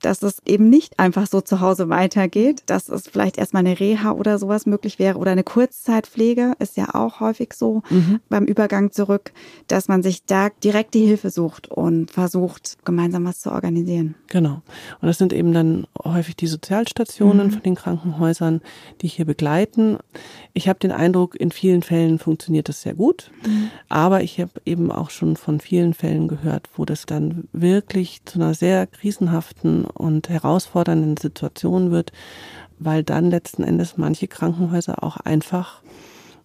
dass 0.00 0.22
es 0.22 0.40
eben 0.46 0.68
nicht 0.68 0.98
einfach 0.98 1.26
so 1.26 1.40
zu 1.40 1.60
Hause 1.60 1.88
weitergeht, 1.88 2.62
dass 2.66 2.88
es 2.88 3.08
vielleicht 3.08 3.38
erstmal 3.38 3.66
eine 3.66 3.78
Reha 3.78 4.12
oder 4.12 4.38
sowas 4.38 4.66
möglich 4.66 4.98
wäre 4.98 5.18
oder 5.18 5.32
eine 5.32 5.44
Kurzzeitpflege 5.44 6.54
ist 6.58 6.76
ja 6.76 6.94
auch 6.94 7.20
häufig 7.20 7.54
so 7.54 7.82
mhm. 7.90 8.20
beim 8.28 8.44
Übergang 8.44 8.90
zurück, 8.90 9.32
dass 9.66 9.88
man 9.88 10.02
sich 10.02 10.24
da 10.24 10.50
direkt 10.62 10.94
die 10.94 11.04
Hilfe 11.04 11.30
sucht 11.30 11.68
und 11.68 12.10
versucht, 12.10 12.78
gemeinsam 12.84 13.24
was 13.24 13.40
zu 13.40 13.50
organisieren. 13.52 14.14
Genau. 14.28 14.62
Und 15.00 15.08
das 15.08 15.18
sind 15.18 15.32
eben 15.32 15.52
dann 15.52 15.86
häufig 16.04 16.36
die 16.36 16.46
Sozialstationen 16.46 17.48
mhm. 17.48 17.50
von 17.52 17.62
den 17.62 17.74
Krankenhäusern, 17.74 18.60
die 19.00 19.08
hier 19.08 19.24
begleiten. 19.24 19.98
Ich 20.52 20.68
habe 20.68 20.78
den 20.78 20.92
Eindruck, 20.92 21.34
in 21.34 21.50
vielen 21.50 21.82
Fällen 21.82 22.18
funktioniert 22.18 22.68
das 22.68 22.82
sehr 22.82 22.94
gut, 22.94 23.30
mhm. 23.46 23.70
aber 23.88 24.22
ich 24.22 24.40
habe 24.40 24.52
eben 24.64 24.90
auch 24.90 25.10
schon 25.10 25.36
von 25.36 25.60
vielen 25.60 25.94
Fällen 25.94 26.28
gehört, 26.28 26.68
wo 26.76 26.84
das 26.84 27.06
dann 27.06 27.48
wirklich 27.52 28.24
zu 28.24 28.38
einer 28.38 28.54
sehr 28.54 28.86
krisenhaften 28.86 29.86
und 29.90 30.28
herausfordernden 30.28 31.16
Situation 31.16 31.90
wird, 31.90 32.12
weil 32.78 33.02
dann 33.02 33.30
letzten 33.30 33.62
Endes 33.62 33.96
manche 33.96 34.28
Krankenhäuser 34.28 35.02
auch 35.02 35.16
einfach 35.18 35.82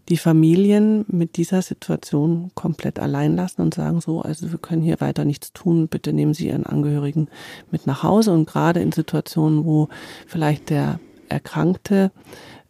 die 0.10 0.18
Familien 0.18 1.06
mit 1.08 1.38
dieser 1.38 1.62
Situation 1.62 2.52
komplett 2.56 3.00
allein 3.00 3.36
lassen 3.36 3.62
und 3.62 3.74
sagen 3.74 4.02
so, 4.02 4.22
also 4.22 4.52
wir 4.52 4.60
können 4.60 4.82
hier 4.82 5.00
weiter 5.00 5.24
nichts 5.24 5.54
tun, 5.54 5.88
bitte 5.88 6.12
nehmen 6.12 6.34
Sie 6.34 6.48
Ihren 6.48 6.66
Angehörigen 6.66 7.30
mit 7.72 7.88
nach 7.88 8.04
Hause. 8.04 8.34
Und 8.34 8.46
gerade 8.46 8.82
in 8.82 8.92
Situationen, 8.92 9.64
wo 9.64 9.88
vielleicht 10.28 10.70
der 10.70 11.00
Erkrankte 11.30 12.12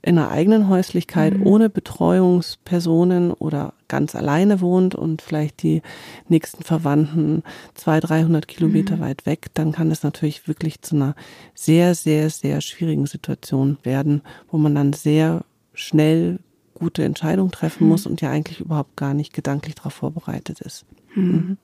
in 0.06 0.18
einer 0.18 0.30
eigenen 0.30 0.68
Häuslichkeit 0.68 1.38
mhm. 1.38 1.48
ohne 1.48 1.70
Betreuungspersonen 1.70 3.32
oder 3.32 3.74
ganz 3.88 4.16
alleine 4.16 4.60
wohnt 4.60 4.96
und 4.96 5.22
vielleicht 5.22 5.64
die 5.64 5.82
nächsten 6.28 6.64
Verwandten 6.64 7.42
zwei, 7.74 8.02
dreihundert 8.02 8.50
Kilometer 8.50 8.98
mhm. 8.98 9.02
weit 9.02 9.26
weg, 9.26 9.48
dann 9.54 9.72
kann 9.72 9.92
es 9.92 10.04
natürlich 10.04 10.48
wirklich 10.48 10.82
zu 10.82 10.96
einer 10.96 11.16
sehr, 11.56 11.96
sehr, 11.96 12.30
sehr 12.30 12.60
schwierigen 12.60 13.06
Situation 13.06 13.78
werden, 13.84 14.22
wo 14.52 14.58
man 14.58 14.76
dann 14.76 14.92
sehr 14.92 15.46
schnell 15.74 16.40
gute 16.74 17.04
Entscheidungen 17.06 17.52
treffen 17.52 17.86
mhm. 17.86 17.90
muss 17.92 18.06
und 18.06 18.20
ja 18.20 18.30
eigentlich 18.30 18.60
überhaupt 18.60 18.98
gar 18.98 19.14
nicht 19.14 19.34
gedanklich 19.34 19.76
darauf 19.76 19.94
vorbereitet 19.94 20.60
ist. 20.60 20.86
Mhm. 21.16 21.24
mhm. 21.24 21.58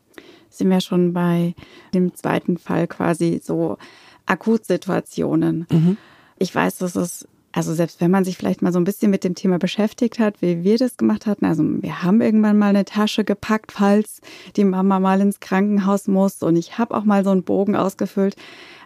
Sind 0.52 0.72
wir 0.72 0.82
schon 0.82 1.14
bei 1.14 1.54
dem 1.94 2.16
zweiten 2.16 2.58
Fall 2.58 2.88
quasi 2.88 3.40
so 3.44 3.78
Akutsituationen. 4.26 5.68
Mhm. 5.72 5.98
Ich 6.40 6.56
weiß, 6.56 6.78
dass 6.78 6.96
es 6.96 7.28
also 7.52 7.74
selbst 7.74 8.00
wenn 8.00 8.12
man 8.12 8.26
sich 8.26 8.38
vielleicht 8.38 8.62
mal 8.62 8.72
so 8.72 8.80
ein 8.80 8.84
bisschen 8.84 9.10
mit 9.10 9.24
dem 9.24 9.36
Thema 9.36 9.58
beschäftigt 9.58 10.20
hat, 10.20 10.42
wie 10.42 10.64
wir 10.64 10.78
das 10.78 10.98
gemacht 10.98 11.26
hatten, 11.26 11.46
also 11.46 11.64
wir 11.64 12.04
haben 12.04 12.22
irgendwann 12.22 12.58
mal 12.58 12.70
eine 12.70 12.86
Tasche 12.86 13.24
gepackt, 13.24 13.72
falls 13.72 14.22
die 14.56 14.66
Mama 14.66 15.00
mal 15.00 15.22
ins 15.22 15.40
Krankenhaus 15.40 16.08
muss 16.08 16.44
und 16.44 16.56
ich 16.56 16.78
habe 16.78 16.96
auch 16.96 17.04
mal 17.04 17.24
so 17.24 17.32
einen 17.32 17.44
Bogen 17.44 17.76
ausgefüllt. 17.76 18.36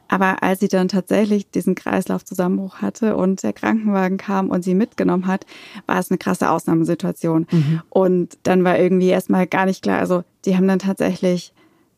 Aber 0.10 0.44
als 0.44 0.60
sie 0.60 0.68
dann 0.68 0.90
tatsächlich 0.90 1.50
diesen 1.50 1.76
Kreislaufzusammenbruch 1.76 2.82
hatte 2.82 3.16
und 3.16 3.42
der 3.42 3.54
Krankenwagen 3.54 4.18
kam 4.18 4.50
und 4.50 4.64
sie 4.64 4.76
mitgenommen 4.76 5.28
hat, 5.28 5.46
war 5.88 5.98
es 5.98 6.12
eine 6.12 6.18
krasse 6.18 6.50
Ausnahmesituation. 6.50 7.48
Mhm. 7.50 7.82
Und 7.90 8.38
dann 8.44 8.64
war 8.64 8.78
irgendwie 8.78 9.08
erstmal 9.08 9.48
gar 9.48 9.66
nicht 9.66 9.82
klar, 9.82 10.00
also 10.00 10.24
die 10.46 10.56
haben 10.56 10.68
dann 10.68 10.80
tatsächlich 10.80 11.53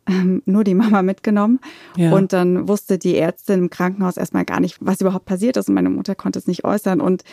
ähm, 0.07 0.41
nur 0.45 0.63
die 0.63 0.75
Mama 0.75 1.01
mitgenommen. 1.01 1.59
Ja. 1.95 2.11
Und 2.11 2.33
dann 2.33 2.67
wusste 2.67 2.97
die 2.97 3.17
Ärztin 3.17 3.59
im 3.59 3.69
Krankenhaus 3.69 4.17
erstmal 4.17 4.45
gar 4.45 4.59
nicht, 4.59 4.77
was 4.79 5.01
überhaupt 5.01 5.25
passiert 5.25 5.57
ist. 5.57 5.69
Und 5.69 5.75
meine 5.75 5.89
Mutter 5.89 6.15
konnte 6.15 6.39
es 6.39 6.47
nicht 6.47 6.63
äußern. 6.63 7.01
Und 7.01 7.23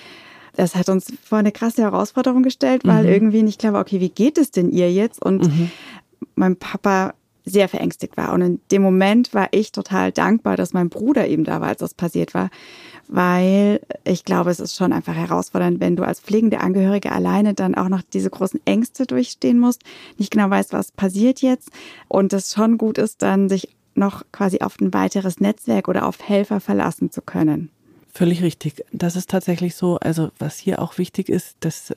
das 0.55 0.75
hat 0.75 0.89
uns 0.89 1.13
vor 1.23 1.39
eine 1.39 1.53
krasse 1.53 1.83
Herausforderung 1.83 2.43
gestellt, 2.43 2.83
weil 2.85 3.05
mhm. 3.05 3.11
irgendwie 3.11 3.43
nicht 3.43 3.61
klar 3.61 3.73
war, 3.73 3.81
okay, 3.81 4.01
wie 4.01 4.11
geht 4.11 4.39
es 4.39 4.51
denn 4.51 4.71
ihr 4.71 4.93
jetzt? 4.93 5.25
Und 5.25 5.47
mhm. 5.47 5.71
mein 6.35 6.57
Papa 6.57 7.15
sehr 7.45 7.69
verängstigt 7.69 8.17
war. 8.17 8.33
Und 8.33 8.43
in 8.43 8.61
dem 8.71 8.83
Moment 8.83 9.35
war 9.35 9.49
ich 9.51 9.73
total 9.73 10.13
dankbar, 10.13 10.57
dass 10.57 10.73
mein 10.73 10.89
Bruder 10.89 11.27
eben 11.27 11.45
da 11.45 11.61
war, 11.61 11.69
als 11.69 11.81
das 11.81 11.95
passiert 11.95 12.35
war, 12.35 12.51
weil 13.09 13.81
ich 14.05 14.25
glaube, 14.25 14.51
es 14.51 14.61
ist 14.61 14.77
schon 14.77 14.93
einfach 14.93 15.15
herausfordernd, 15.15 15.81
wenn 15.81 15.97
du 15.97 16.05
als 16.05 16.21
pflegende 16.21 16.61
Angehörige 16.61 17.13
alleine 17.13 17.55
dann 17.55 17.75
auch 17.75 17.89
noch 17.89 18.03
diese 18.03 18.31
großen 18.31 18.61
Ängste 18.65 19.07
durchstehen 19.07 19.59
musst, 19.59 19.83
nicht 20.19 20.31
genau 20.31 20.51
weißt, 20.51 20.73
was 20.73 20.93
passiert 20.93 21.43
jetzt 21.43 21.71
und 22.09 22.33
es 22.33 22.53
schon 22.53 22.79
gut 22.79 22.99
ist, 22.99 23.23
dann 23.23 23.49
sich 23.49 23.69
noch 23.95 24.25
quasi 24.33 24.61
auf 24.61 24.81
ein 24.81 24.95
weiteres 24.95 25.41
Netzwerk 25.41 25.89
oder 25.89 26.07
auf 26.07 26.27
Helfer 26.27 26.61
verlassen 26.61 27.11
zu 27.11 27.21
können. 27.23 27.71
Völlig 28.15 28.43
richtig. 28.43 28.85
Das 28.93 29.17
ist 29.17 29.31
tatsächlich 29.31 29.75
so. 29.75 29.97
Also 29.97 30.33
was 30.39 30.59
hier 30.59 30.83
auch 30.83 30.99
wichtig 30.99 31.31
ist, 31.31 31.57
dass 31.61 31.95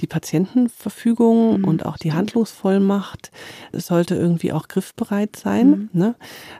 die 0.00 0.06
Patientenverfügung 0.06 1.58
mhm. 1.58 1.64
und 1.64 1.86
auch 1.86 1.96
die 1.96 2.12
Handlungsvollmacht 2.12 3.32
sollte 3.72 4.14
irgendwie 4.14 4.52
auch 4.52 4.68
griffbereit 4.68 5.34
sein. 5.34 5.68
Mhm. 5.68 5.88
Ne? 5.92 6.14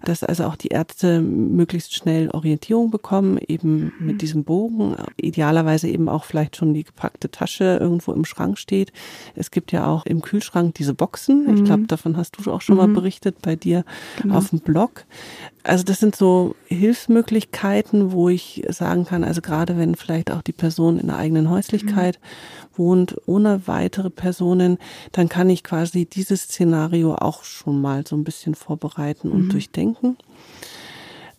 Dass 0.04 0.24
also 0.24 0.42
auch 0.46 0.56
die 0.56 0.68
Ärzte 0.68 1.20
möglichst 1.20 1.94
schnell 1.94 2.30
Orientierung 2.32 2.90
bekommen, 2.90 3.38
eben 3.46 3.92
mhm. 3.96 4.06
mit 4.06 4.22
diesem 4.22 4.42
Bogen. 4.42 4.96
Idealerweise 5.16 5.86
eben 5.86 6.08
auch 6.08 6.24
vielleicht 6.24 6.56
schon 6.56 6.74
die 6.74 6.82
gepackte 6.82 7.30
Tasche 7.30 7.78
irgendwo 7.80 8.12
im 8.12 8.24
Schrank 8.24 8.58
steht. 8.58 8.92
Es 9.36 9.52
gibt 9.52 9.70
ja 9.70 9.86
auch 9.86 10.04
im 10.04 10.20
Kühlschrank 10.20 10.74
diese 10.74 10.94
Boxen. 10.94 11.46
Ich 11.54 11.62
glaube, 11.62 11.82
mhm. 11.82 11.86
davon 11.86 12.16
hast 12.16 12.38
du 12.38 12.50
auch 12.50 12.60
schon 12.60 12.76
mal 12.76 12.88
mhm. 12.88 12.94
berichtet 12.94 13.40
bei 13.40 13.54
dir 13.54 13.84
genau. 14.20 14.38
auf 14.38 14.50
dem 14.50 14.58
Blog. 14.58 15.04
Also 15.66 15.82
das 15.82 15.98
sind 15.98 16.14
so 16.14 16.54
Hilfsmöglichkeiten, 16.66 18.12
wo 18.12 18.28
ich 18.28 18.64
sagen 18.68 19.04
kann, 19.04 19.24
also 19.24 19.40
gerade 19.40 19.76
wenn 19.76 19.96
vielleicht 19.96 20.30
auch 20.30 20.42
die 20.42 20.52
Person 20.52 21.00
in 21.00 21.08
der 21.08 21.16
eigenen 21.16 21.50
Häuslichkeit 21.50 22.20
mhm. 22.20 22.78
wohnt, 22.78 23.16
ohne 23.26 23.66
weitere 23.66 24.08
Personen, 24.08 24.78
dann 25.10 25.28
kann 25.28 25.50
ich 25.50 25.64
quasi 25.64 26.06
dieses 26.06 26.42
Szenario 26.42 27.16
auch 27.16 27.42
schon 27.42 27.80
mal 27.80 28.06
so 28.06 28.14
ein 28.14 28.22
bisschen 28.22 28.54
vorbereiten 28.54 29.28
und 29.32 29.46
mhm. 29.46 29.48
durchdenken. 29.48 30.16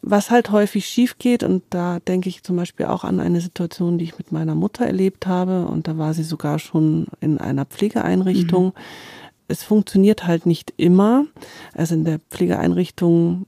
Was 0.01 0.29
halt 0.29 0.51
häufig 0.51 0.87
schief 0.87 1.17
geht, 1.17 1.43
und 1.43 1.63
da 1.69 1.99
denke 2.01 2.27
ich 2.27 2.43
zum 2.43 2.57
Beispiel 2.57 2.87
auch 2.87 3.05
an 3.05 3.21
eine 3.21 3.39
Situation, 3.39 3.97
die 3.97 4.05
ich 4.05 4.17
mit 4.17 4.33
meiner 4.33 4.55
Mutter 4.55 4.85
erlebt 4.85 5.25
habe, 5.25 5.67
und 5.67 5.87
da 5.87 5.97
war 5.97 6.13
sie 6.13 6.23
sogar 6.23 6.59
schon 6.59 7.07
in 7.21 7.37
einer 7.37 7.63
Pflegeeinrichtung. 7.63 8.67
Mhm 8.67 9.16
es 9.47 9.63
funktioniert 9.63 10.25
halt 10.25 10.45
nicht 10.45 10.73
immer. 10.77 11.25
Also 11.73 11.95
in 11.95 12.03
der 12.03 12.19
Pflegeeinrichtung 12.29 13.45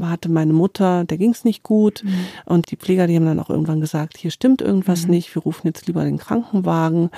hatte 0.00 0.30
meine 0.30 0.52
Mutter, 0.52 1.04
der 1.04 1.18
ging 1.18 1.30
es 1.30 1.44
nicht 1.44 1.62
gut. 1.62 2.02
Mhm. 2.04 2.14
Und 2.46 2.70
die 2.70 2.76
Pfleger, 2.76 3.06
die 3.06 3.16
haben 3.16 3.26
dann 3.26 3.40
auch 3.40 3.50
irgendwann 3.50 3.80
gesagt, 3.80 4.16
hier 4.16 4.30
stimmt 4.30 4.62
irgendwas 4.62 5.04
mhm. 5.04 5.10
nicht, 5.10 5.34
wir 5.34 5.42
rufen 5.42 5.66
jetzt 5.66 5.86
lieber 5.86 6.04
den 6.04 6.18
Krankenwagen. 6.18 7.10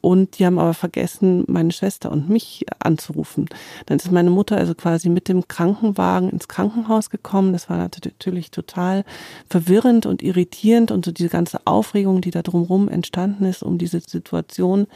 Und 0.00 0.38
die 0.38 0.46
haben 0.46 0.58
aber 0.58 0.74
vergessen, 0.74 1.44
meine 1.46 1.72
Schwester 1.72 2.10
und 2.10 2.28
mich 2.28 2.64
anzurufen. 2.78 3.46
Dann 3.86 3.98
ist 3.98 4.10
meine 4.10 4.30
Mutter 4.30 4.56
also 4.56 4.74
quasi 4.74 5.08
mit 5.08 5.28
dem 5.28 5.46
Krankenwagen 5.46 6.30
ins 6.30 6.48
Krankenhaus 6.48 7.10
gekommen. 7.10 7.52
Das 7.52 7.68
war 7.68 7.76
natürlich 7.76 8.50
total 8.50 9.04
verwirrend 9.48 10.06
und 10.06 10.22
irritierend 10.22 10.90
und 10.90 11.04
so 11.04 11.12
diese 11.12 11.28
ganze 11.28 11.60
Aufregung, 11.66 12.22
die 12.22 12.30
da 12.30 12.42
drumherum 12.42 12.88
entstanden 12.88 13.44
ist 13.44 13.62
um 13.62 13.76
diese 13.76 14.00
Situation. 14.00 14.86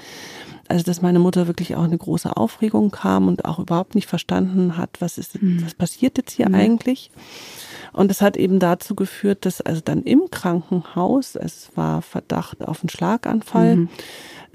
Also, 0.69 0.83
dass 0.85 1.03
meine 1.03 1.19
Mutter 1.19 1.47
wirklich 1.47 1.77
auch 1.77 1.85
eine 1.85 1.99
große 1.99 2.35
Aufregung 2.37 2.91
kam 2.91 3.29
und 3.29 3.45
auch 3.45 3.59
überhaupt 3.59 3.95
nicht 3.95 4.07
verstanden 4.07 4.79
hat, 4.79 5.01
was 5.01 5.19
ist, 5.19 5.41
mhm. 5.43 5.63
was 5.63 5.75
passiert 5.75 6.17
jetzt 6.17 6.33
hier 6.33 6.49
mhm. 6.49 6.55
eigentlich? 6.55 7.11
Und 7.93 8.11
es 8.11 8.23
hat 8.23 8.39
eben 8.39 8.59
dazu 8.59 8.95
geführt, 8.95 9.45
dass 9.45 9.61
also 9.61 9.83
dann 9.85 10.03
im 10.03 10.31
Krankenhaus, 10.31 11.37
es 11.37 11.71
war 11.75 12.01
Verdacht 12.01 12.67
auf 12.67 12.81
einen 12.81 12.89
Schlaganfall, 12.89 13.77
mhm 13.77 13.89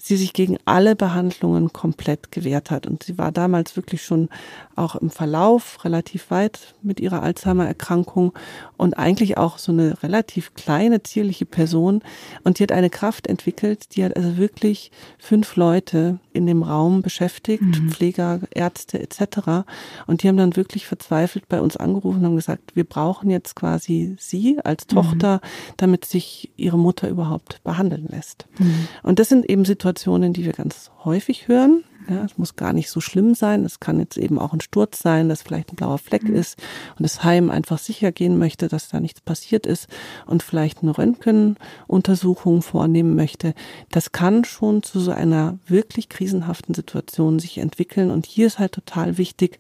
sie 0.01 0.18
sich 0.18 0.34
gegen 0.34 0.58
alle 0.65 0.96
Behandlungen 0.96 1.74
komplett 1.74 2.32
gewehrt 2.32 2.72
hat. 2.72 2.88
Und 2.88 3.03
sie 3.03 3.18
war 3.18 3.32
damals 3.32 3.75
wirklich 3.75 4.03
schon 4.03 4.29
auch 4.75 4.96
im 4.96 5.10
Verlauf 5.10 5.84
relativ 5.84 6.32
weit 6.32 6.74
mit 6.82 7.00
ihrer 7.00 7.22
Alzheimer-Erkrankung 7.22 8.34
und 8.77 8.98
eigentlich 8.98 9.38
auch 9.38 9.58
so 9.58 9.72
eine 9.72 10.01
relativ 10.01 10.53
kleine, 10.53 11.03
zierliche 11.03 11.46
Person. 11.46 12.01
Und 12.44 12.60
die 12.60 12.63
hat 12.63 12.72
eine 12.72 12.89
Kraft 12.89 13.27
entwickelt, 13.27 13.96
die 13.96 14.06
hat 14.06 14.15
also 14.15 14.38
wirklich 14.38 14.91
fünf 15.18 15.56
Leute 15.58 16.20
in 16.32 16.48
dem 16.48 16.63
Raum 16.63 17.01
beschäftigt, 17.01 17.63
mhm. 17.63 17.89
Pfleger, 17.89 18.39
Ärzte 18.51 19.00
etc. 19.00 19.65
Und 20.08 20.24
die 20.24 20.29
haben 20.29 20.38
dann 20.38 20.56
wirklich 20.56 20.88
verzweifelt 20.88 21.50
bei 21.50 21.60
uns 21.60 21.75
angerufen 21.75 22.20
und 22.20 22.25
haben 22.25 22.36
gesagt, 22.38 22.75
wir 22.75 22.86
brauchen 22.86 23.29
jetzt 23.29 23.56
quasi 23.56 24.15
sie 24.18 24.60
als 24.63 24.88
Tochter, 24.88 25.36
mhm. 25.36 25.74
damit 25.77 26.06
sich 26.06 26.51
ihre 26.56 26.77
Mutter 26.77 27.10
überhaupt 27.10 27.62
behandeln 27.63 28.08
lässt. 28.10 28.48
Mhm. 28.60 28.88
Und 29.03 29.20
das 29.20 29.27
sind 29.27 29.50
eben 29.50 29.65
Situationen, 29.65 29.88
Situationen, 29.89 30.34
die 30.34 30.46
wir 30.46 30.53
ganz 30.53 30.91
häufig 31.03 31.48
hören. 31.48 31.84
Ja, 32.08 32.24
es 32.24 32.38
muss 32.38 32.55
gar 32.55 32.74
nicht 32.74 32.91
so 32.91 33.01
schlimm 33.01 33.34
sein. 33.34 33.65
Es 33.65 33.79
kann 33.79 34.00
jetzt 34.00 34.17
eben 34.17 34.38
auch 34.38 34.53
ein 34.53 34.62
Sturz 34.62 35.00
sein, 35.00 35.29
dass 35.29 35.41
vielleicht 35.41 35.72
ein 35.72 35.75
blauer 35.75 35.98
Fleck 35.98 36.24
mhm. 36.24 36.36
ist 36.36 36.60
und 36.98 37.03
das 37.03 37.24
Heim 37.24 37.50
einfach 37.50 37.79
sicher 37.79 38.12
gehen 38.12 38.38
möchte, 38.38 38.67
dass 38.67 38.89
da 38.89 39.00
nichts 39.00 39.22
passiert 39.22 39.65
ist 39.65 39.88
und 40.27 40.43
vielleicht 40.43 40.84
eine 40.84 40.96
Röntgenuntersuchung 40.96 42.62
vornehmen 42.62 43.15
möchte. 43.15 43.55
Das 43.89 44.12
kann 44.12 44.43
schon 44.43 44.84
zu 44.84 45.00
so 45.00 45.12
einer 45.12 45.58
wirklich 45.65 46.08
krisenhaften 46.08 46.75
Situation 46.75 47.39
sich 47.39 47.58
entwickeln. 47.58 48.12
Und 48.12 48.27
hier 48.27 48.46
ist 48.46 48.60
halt 48.60 48.74
total 48.74 49.17
wichtig, 49.17 49.60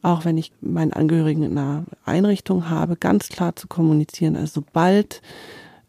auch 0.00 0.24
wenn 0.24 0.38
ich 0.38 0.52
meinen 0.62 0.94
Angehörigen 0.94 1.42
in 1.42 1.58
einer 1.58 1.84
Einrichtung 2.06 2.70
habe, 2.70 2.96
ganz 2.96 3.28
klar 3.28 3.56
zu 3.56 3.68
kommunizieren. 3.68 4.36
Also 4.36 4.62
sobald 4.62 5.20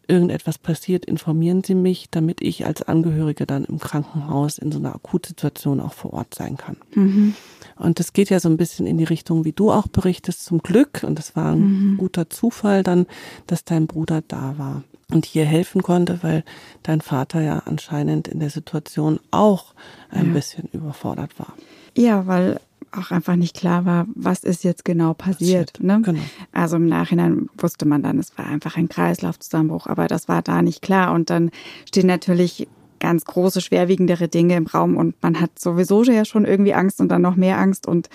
irgendetwas 0.08 0.58
passiert, 0.58 1.04
informieren 1.04 1.62
Sie 1.62 1.74
mich, 1.74 2.08
damit 2.10 2.40
ich 2.40 2.66
als 2.66 2.82
Angehörige 2.82 3.46
dann 3.46 3.64
im 3.64 3.78
Krankenhaus 3.78 4.58
in 4.58 4.72
so 4.72 4.78
einer 4.78 4.94
Akutsituation 4.94 5.80
auch 5.80 5.92
vor 5.92 6.14
Ort 6.14 6.34
sein 6.34 6.56
kann. 6.56 6.76
Mhm. 6.94 7.34
Und 7.76 8.00
das 8.00 8.12
geht 8.12 8.30
ja 8.30 8.40
so 8.40 8.48
ein 8.48 8.56
bisschen 8.56 8.86
in 8.86 8.98
die 8.98 9.04
Richtung, 9.04 9.44
wie 9.44 9.52
du 9.52 9.70
auch 9.70 9.86
berichtest, 9.86 10.44
zum 10.44 10.58
Glück. 10.58 11.04
Und 11.04 11.18
das 11.18 11.36
war 11.36 11.52
ein 11.52 11.92
mhm. 11.92 11.96
guter 11.98 12.30
Zufall 12.30 12.82
dann, 12.82 13.06
dass 13.46 13.64
dein 13.64 13.86
Bruder 13.86 14.22
da 14.26 14.54
war 14.56 14.82
und 15.10 15.26
hier 15.26 15.44
helfen 15.44 15.82
konnte, 15.82 16.18
weil 16.22 16.44
dein 16.82 17.00
Vater 17.00 17.40
ja 17.40 17.62
anscheinend 17.64 18.28
in 18.28 18.40
der 18.40 18.50
Situation 18.50 19.20
auch 19.30 19.74
ein 20.10 20.28
ja. 20.28 20.32
bisschen 20.32 20.68
überfordert 20.72 21.38
war. 21.38 21.54
Ja, 21.96 22.26
weil 22.26 22.60
auch 22.92 23.10
einfach 23.10 23.36
nicht 23.36 23.56
klar 23.56 23.84
war, 23.84 24.06
was 24.14 24.44
ist 24.44 24.64
jetzt 24.64 24.84
genau 24.84 25.14
passiert. 25.14 25.74
passiert 25.74 25.82
ne? 25.82 26.00
genau. 26.02 26.20
Also 26.52 26.76
im 26.76 26.86
Nachhinein 26.86 27.48
wusste 27.56 27.86
man 27.86 28.02
dann, 28.02 28.18
es 28.18 28.36
war 28.38 28.46
einfach 28.46 28.76
ein 28.76 28.88
Kreislaufzusammenbruch, 28.88 29.86
aber 29.86 30.06
das 30.06 30.28
war 30.28 30.42
da 30.42 30.62
nicht 30.62 30.82
klar. 30.82 31.12
Und 31.12 31.30
dann 31.30 31.50
stehen 31.86 32.06
natürlich 32.06 32.68
ganz 33.00 33.24
große, 33.24 33.60
schwerwiegendere 33.60 34.28
Dinge 34.28 34.56
im 34.56 34.66
Raum 34.66 34.96
und 34.96 35.14
man 35.22 35.40
hat 35.40 35.58
sowieso 35.58 36.02
ja 36.02 36.24
schon 36.24 36.44
irgendwie 36.44 36.74
Angst 36.74 37.00
und 37.00 37.08
dann 37.08 37.22
noch 37.22 37.36
mehr 37.36 37.58
Angst 37.58 37.86
und 37.86 38.08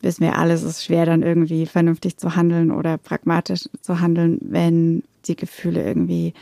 wissen 0.00 0.22
wir 0.22 0.38
alles, 0.38 0.62
es 0.62 0.78
ist 0.78 0.84
schwer 0.84 1.06
dann 1.06 1.22
irgendwie 1.22 1.66
vernünftig 1.66 2.16
zu 2.16 2.34
handeln 2.34 2.70
oder 2.70 2.96
pragmatisch 2.96 3.68
zu 3.82 4.00
handeln, 4.00 4.38
wenn 4.40 5.02
die 5.26 5.36
Gefühle 5.36 5.84
irgendwie 5.84 6.32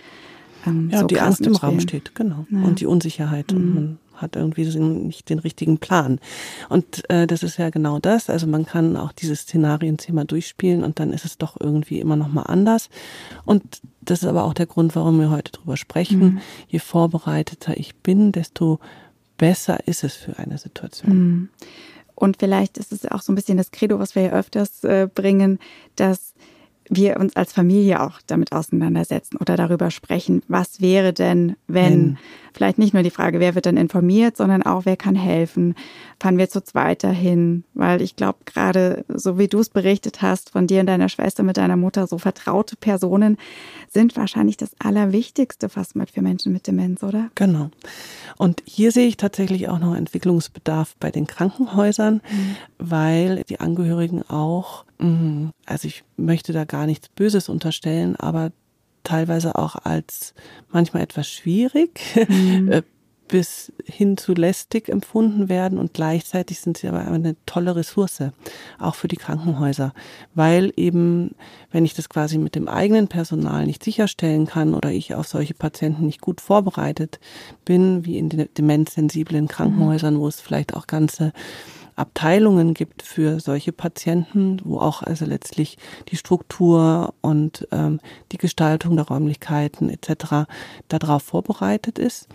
ähm, 0.66 0.90
ja, 0.92 1.00
so 1.00 1.06
die 1.06 1.20
Angst 1.20 1.46
im 1.46 1.56
Raum 1.56 1.80
steht, 1.80 2.14
genau. 2.14 2.46
Ja. 2.50 2.62
Und 2.62 2.80
die 2.80 2.86
Unsicherheit. 2.86 3.52
Mhm. 3.52 3.58
Und 3.58 3.74
man 3.74 3.98
hat 4.18 4.36
irgendwie 4.36 4.64
nicht 4.64 5.28
den 5.30 5.38
richtigen 5.38 5.78
Plan. 5.78 6.20
Und 6.68 7.08
äh, 7.10 7.26
das 7.26 7.42
ist 7.42 7.58
ja 7.58 7.70
genau 7.70 7.98
das. 7.98 8.30
Also 8.30 8.46
man 8.46 8.66
kann 8.66 8.96
auch 8.96 9.12
diese 9.12 9.34
Szenarienthema 9.34 10.24
durchspielen 10.24 10.84
und 10.84 11.00
dann 11.00 11.12
ist 11.12 11.24
es 11.24 11.38
doch 11.38 11.56
irgendwie 11.58 12.00
immer 12.00 12.16
noch 12.16 12.28
mal 12.28 12.42
anders. 12.42 12.90
Und 13.44 13.80
das 14.00 14.22
ist 14.22 14.28
aber 14.28 14.44
auch 14.44 14.54
der 14.54 14.66
Grund, 14.66 14.94
warum 14.96 15.18
wir 15.20 15.30
heute 15.30 15.52
drüber 15.52 15.76
sprechen. 15.76 16.18
Mhm. 16.18 16.40
Je 16.68 16.78
vorbereiteter 16.78 17.76
ich 17.76 17.96
bin, 17.96 18.32
desto 18.32 18.78
besser 19.36 19.86
ist 19.86 20.04
es 20.04 20.14
für 20.14 20.38
eine 20.38 20.58
Situation. 20.58 21.16
Mhm. 21.16 21.48
Und 22.14 22.38
vielleicht 22.38 22.78
ist 22.78 22.90
es 22.90 23.06
auch 23.06 23.22
so 23.22 23.30
ein 23.30 23.36
bisschen 23.36 23.58
das 23.58 23.70
Credo, 23.70 24.00
was 24.00 24.16
wir 24.16 24.22
ja 24.22 24.32
öfters 24.32 24.82
äh, 24.82 25.08
bringen, 25.12 25.60
dass 25.94 26.34
wir 26.90 27.18
uns 27.18 27.36
als 27.36 27.52
Familie 27.52 28.02
auch 28.02 28.20
damit 28.26 28.52
auseinandersetzen 28.52 29.36
oder 29.36 29.56
darüber 29.56 29.90
sprechen, 29.90 30.42
was 30.48 30.80
wäre 30.80 31.12
denn, 31.12 31.56
wenn, 31.66 31.84
wenn. 31.84 32.18
vielleicht 32.52 32.78
nicht 32.78 32.94
nur 32.94 33.02
die 33.02 33.10
Frage, 33.10 33.40
wer 33.40 33.54
wird 33.54 33.66
dann 33.66 33.76
informiert, 33.76 34.36
sondern 34.36 34.62
auch, 34.62 34.84
wer 34.84 34.96
kann 34.96 35.14
helfen, 35.14 35.74
fahren 36.20 36.38
wir 36.38 36.48
zu 36.48 36.62
zweit 36.62 37.04
dahin, 37.04 37.64
weil 37.74 38.02
ich 38.02 38.16
glaube, 38.16 38.38
gerade 38.44 39.04
so 39.08 39.38
wie 39.38 39.48
du 39.48 39.60
es 39.60 39.68
berichtet 39.68 40.22
hast, 40.22 40.50
von 40.50 40.66
dir 40.66 40.80
und 40.80 40.86
deiner 40.86 41.08
Schwester 41.08 41.42
mit 41.42 41.56
deiner 41.56 41.76
Mutter, 41.76 42.06
so 42.06 42.18
vertraute 42.18 42.76
Personen 42.76 43.36
sind 43.90 44.16
wahrscheinlich 44.16 44.56
das 44.56 44.70
Allerwichtigste 44.78 45.68
fast 45.68 45.96
mal 45.96 46.06
für 46.06 46.22
Menschen 46.22 46.52
mit 46.52 46.66
Demenz, 46.66 47.02
oder? 47.02 47.30
Genau. 47.34 47.70
Und 48.36 48.62
hier 48.66 48.92
sehe 48.92 49.06
ich 49.06 49.16
tatsächlich 49.16 49.68
auch 49.68 49.78
noch 49.78 49.94
Entwicklungsbedarf 49.94 50.96
bei 51.00 51.10
den 51.10 51.26
Krankenhäusern, 51.26 52.20
mhm. 52.30 52.56
weil 52.78 53.44
die 53.48 53.60
Angehörigen 53.60 54.22
auch. 54.28 54.84
Also 55.66 55.88
ich 55.88 56.04
möchte 56.16 56.52
da 56.52 56.64
gar 56.64 56.86
nichts 56.86 57.08
Böses 57.08 57.48
unterstellen, 57.48 58.16
aber 58.16 58.52
teilweise 59.04 59.56
auch 59.56 59.76
als 59.76 60.34
manchmal 60.70 61.02
etwas 61.02 61.28
schwierig 61.28 62.00
mhm. 62.28 62.72
Äh, 62.72 62.82
bis 63.28 63.72
hin 63.84 64.16
zu 64.16 64.32
lästig 64.32 64.88
empfunden 64.88 65.48
werden 65.48 65.78
und 65.78 65.94
gleichzeitig 65.94 66.60
sind 66.60 66.78
sie 66.78 66.88
aber 66.88 67.00
eine 67.00 67.36
tolle 67.46 67.76
Ressource, 67.76 68.22
auch 68.78 68.94
für 68.94 69.06
die 69.06 69.16
Krankenhäuser, 69.16 69.92
weil 70.34 70.72
eben, 70.76 71.34
wenn 71.70 71.84
ich 71.84 71.94
das 71.94 72.08
quasi 72.08 72.38
mit 72.38 72.54
dem 72.54 72.68
eigenen 72.68 73.06
Personal 73.06 73.66
nicht 73.66 73.84
sicherstellen 73.84 74.46
kann 74.46 74.74
oder 74.74 74.90
ich 74.90 75.14
auf 75.14 75.28
solche 75.28 75.54
Patienten 75.54 76.06
nicht 76.06 76.20
gut 76.20 76.40
vorbereitet 76.40 77.20
bin, 77.64 78.04
wie 78.04 78.18
in 78.18 78.30
den 78.30 78.48
demenzsensiblen 78.56 79.46
Krankenhäusern, 79.46 80.18
wo 80.18 80.26
es 80.26 80.40
vielleicht 80.40 80.74
auch 80.74 80.86
ganze 80.86 81.32
Abteilungen 81.98 82.74
gibt 82.74 83.02
für 83.02 83.40
solche 83.40 83.72
Patienten, 83.72 84.60
wo 84.64 84.78
auch 84.78 85.02
also 85.02 85.24
letztlich 85.24 85.78
die 86.08 86.16
Struktur 86.16 87.14
und 87.20 87.66
ähm, 87.72 88.00
die 88.32 88.38
Gestaltung 88.38 88.96
der 88.96 89.06
Räumlichkeiten 89.06 89.90
etc. 89.90 90.48
darauf 90.88 91.22
vorbereitet 91.22 91.98
ist. 91.98 92.28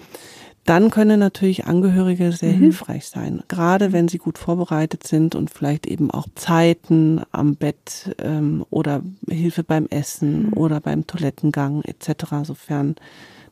Dann 0.66 0.92
können 0.92 1.20
natürlich 1.20 1.66
Angehörige 1.66 2.32
sehr 2.32 2.54
mhm. 2.54 2.60
hilfreich 2.60 3.08
sein, 3.08 3.44
gerade 3.50 3.92
wenn 3.92 4.08
sie 4.08 4.18
gut 4.18 4.38
vorbereitet 4.38 5.06
sind 5.06 5.36
und 5.36 5.50
vielleicht 5.50 5.86
eben 5.86 6.10
auch 6.10 6.28
Zeiten 6.36 7.22
am 7.32 7.56
Bett 7.56 8.16
ähm, 8.20 8.66
oder 8.70 9.02
Hilfe 9.28 9.64
beim 9.64 9.88
Essen 9.88 10.48
mhm. 10.48 10.54
oder 10.54 10.80
beim 10.80 11.06
Toilettengang 11.06 11.84
etc., 11.84 12.44
sofern 12.44 12.96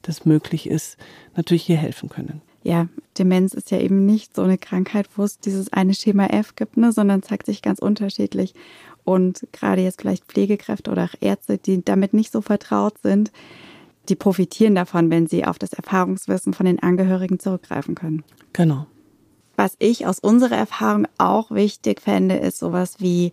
das 0.04 0.26
möglich 0.26 0.68
ist, 0.68 0.98
natürlich 1.36 1.64
hier 1.64 1.78
helfen 1.78 2.08
können 2.08 2.42
ja, 2.64 2.88
Demenz 3.18 3.54
ist 3.54 3.72
ja 3.72 3.80
eben 3.80 4.06
nicht 4.06 4.36
so 4.36 4.44
eine 4.44 4.58
Krankheit, 4.58 5.08
wo 5.16 5.24
es 5.24 5.40
dieses 5.40 5.74
eine 5.74 5.94
Schema 5.94 6.28
F 6.28 6.56
gibt, 6.56 6.78
ne, 6.78 6.92
sondern 6.92 7.24
zeigt 7.24 7.46
sich 7.46 7.62
ganz 7.62 7.80
unterschiedlich. 7.80 8.54
Und 9.04 9.48
gerade 9.52 9.82
jetzt 9.82 10.02
vielleicht 10.02 10.26
Pflegekräfte 10.26 10.92
oder 10.92 11.06
auch 11.06 11.16
Ärzte, 11.22 11.58
die 11.58 11.84
damit 11.84 12.14
nicht 12.14 12.32
so 12.32 12.42
vertraut 12.42 13.00
sind, 13.02 13.32
die 14.10 14.16
profitieren 14.16 14.76
davon, 14.76 15.10
wenn 15.10 15.28
sie 15.28 15.46
auf 15.46 15.58
das 15.58 15.74
Erfahrungswissen 15.74 16.54
von 16.54 16.66
den 16.66 16.82
Angehörigen 16.82 17.40
zurückgreifen 17.40 17.96
können. 17.96 18.24
Genau. 18.54 18.86
Was 19.56 19.76
ich 19.80 20.06
aus 20.08 20.20
unserer 20.20 20.56
Erfahrung 20.56 21.08
auch 21.18 21.52
wichtig 21.52 22.02
fände, 22.02 22.36
ist 22.36 22.60
sowas 22.60 22.96
wie 23.00 23.32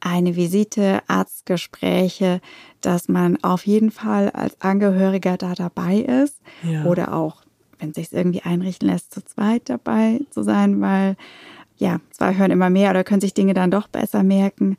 eine 0.00 0.36
Visite, 0.36 1.00
Arztgespräche, 1.06 2.40
dass 2.80 3.08
man 3.08 3.42
auf 3.42 3.66
jeden 3.66 3.90
Fall 3.90 4.30
als 4.30 4.60
Angehöriger 4.60 5.36
da 5.36 5.54
dabei 5.54 5.98
ist 5.98 6.40
ja. 6.62 6.84
oder 6.84 7.14
auch 7.14 7.45
wenn 7.78 7.90
es 7.90 7.96
sich 7.96 8.12
irgendwie 8.12 8.42
einrichten 8.42 8.88
lässt, 8.88 9.12
zu 9.12 9.24
zweit 9.24 9.68
dabei 9.68 10.20
zu 10.30 10.42
sein, 10.42 10.80
weil 10.80 11.16
ja, 11.78 12.00
zwei 12.10 12.34
hören 12.34 12.50
immer 12.50 12.70
mehr 12.70 12.90
oder 12.90 13.04
können 13.04 13.20
sich 13.20 13.34
Dinge 13.34 13.54
dann 13.54 13.70
doch 13.70 13.88
besser 13.88 14.22
merken. 14.22 14.76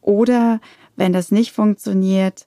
Oder 0.00 0.60
wenn 0.96 1.12
das 1.12 1.30
nicht 1.30 1.52
funktioniert, 1.52 2.46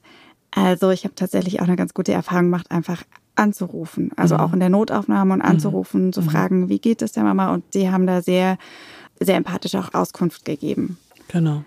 also 0.52 0.90
ich 0.90 1.04
habe 1.04 1.16
tatsächlich 1.16 1.60
auch 1.60 1.68
eine 1.68 1.76
ganz 1.76 1.94
gute 1.94 2.14
Erfahrung 2.14 2.46
gemacht, 2.46 2.72
einfach 2.72 3.04
anzurufen. 3.36 4.12
Also 4.16 4.36
mhm. 4.36 4.42
auch 4.42 4.54
in 4.54 4.60
der 4.60 4.70
Notaufnahme 4.70 5.34
und 5.34 5.40
mhm. 5.40 5.46
anzurufen, 5.46 6.08
mhm. 6.08 6.14
zu 6.14 6.22
fragen, 6.22 6.70
wie 6.70 6.80
geht 6.80 7.02
es 7.02 7.12
der 7.12 7.24
Mama? 7.24 7.54
Und 7.54 7.74
die 7.74 7.92
haben 7.92 8.08
da 8.08 8.22
sehr, 8.22 8.58
sehr 9.20 9.36
empathisch 9.36 9.76
auch 9.76 9.94
Auskunft 9.94 10.46
gegeben. 10.46 10.98
Genau. 11.28 11.64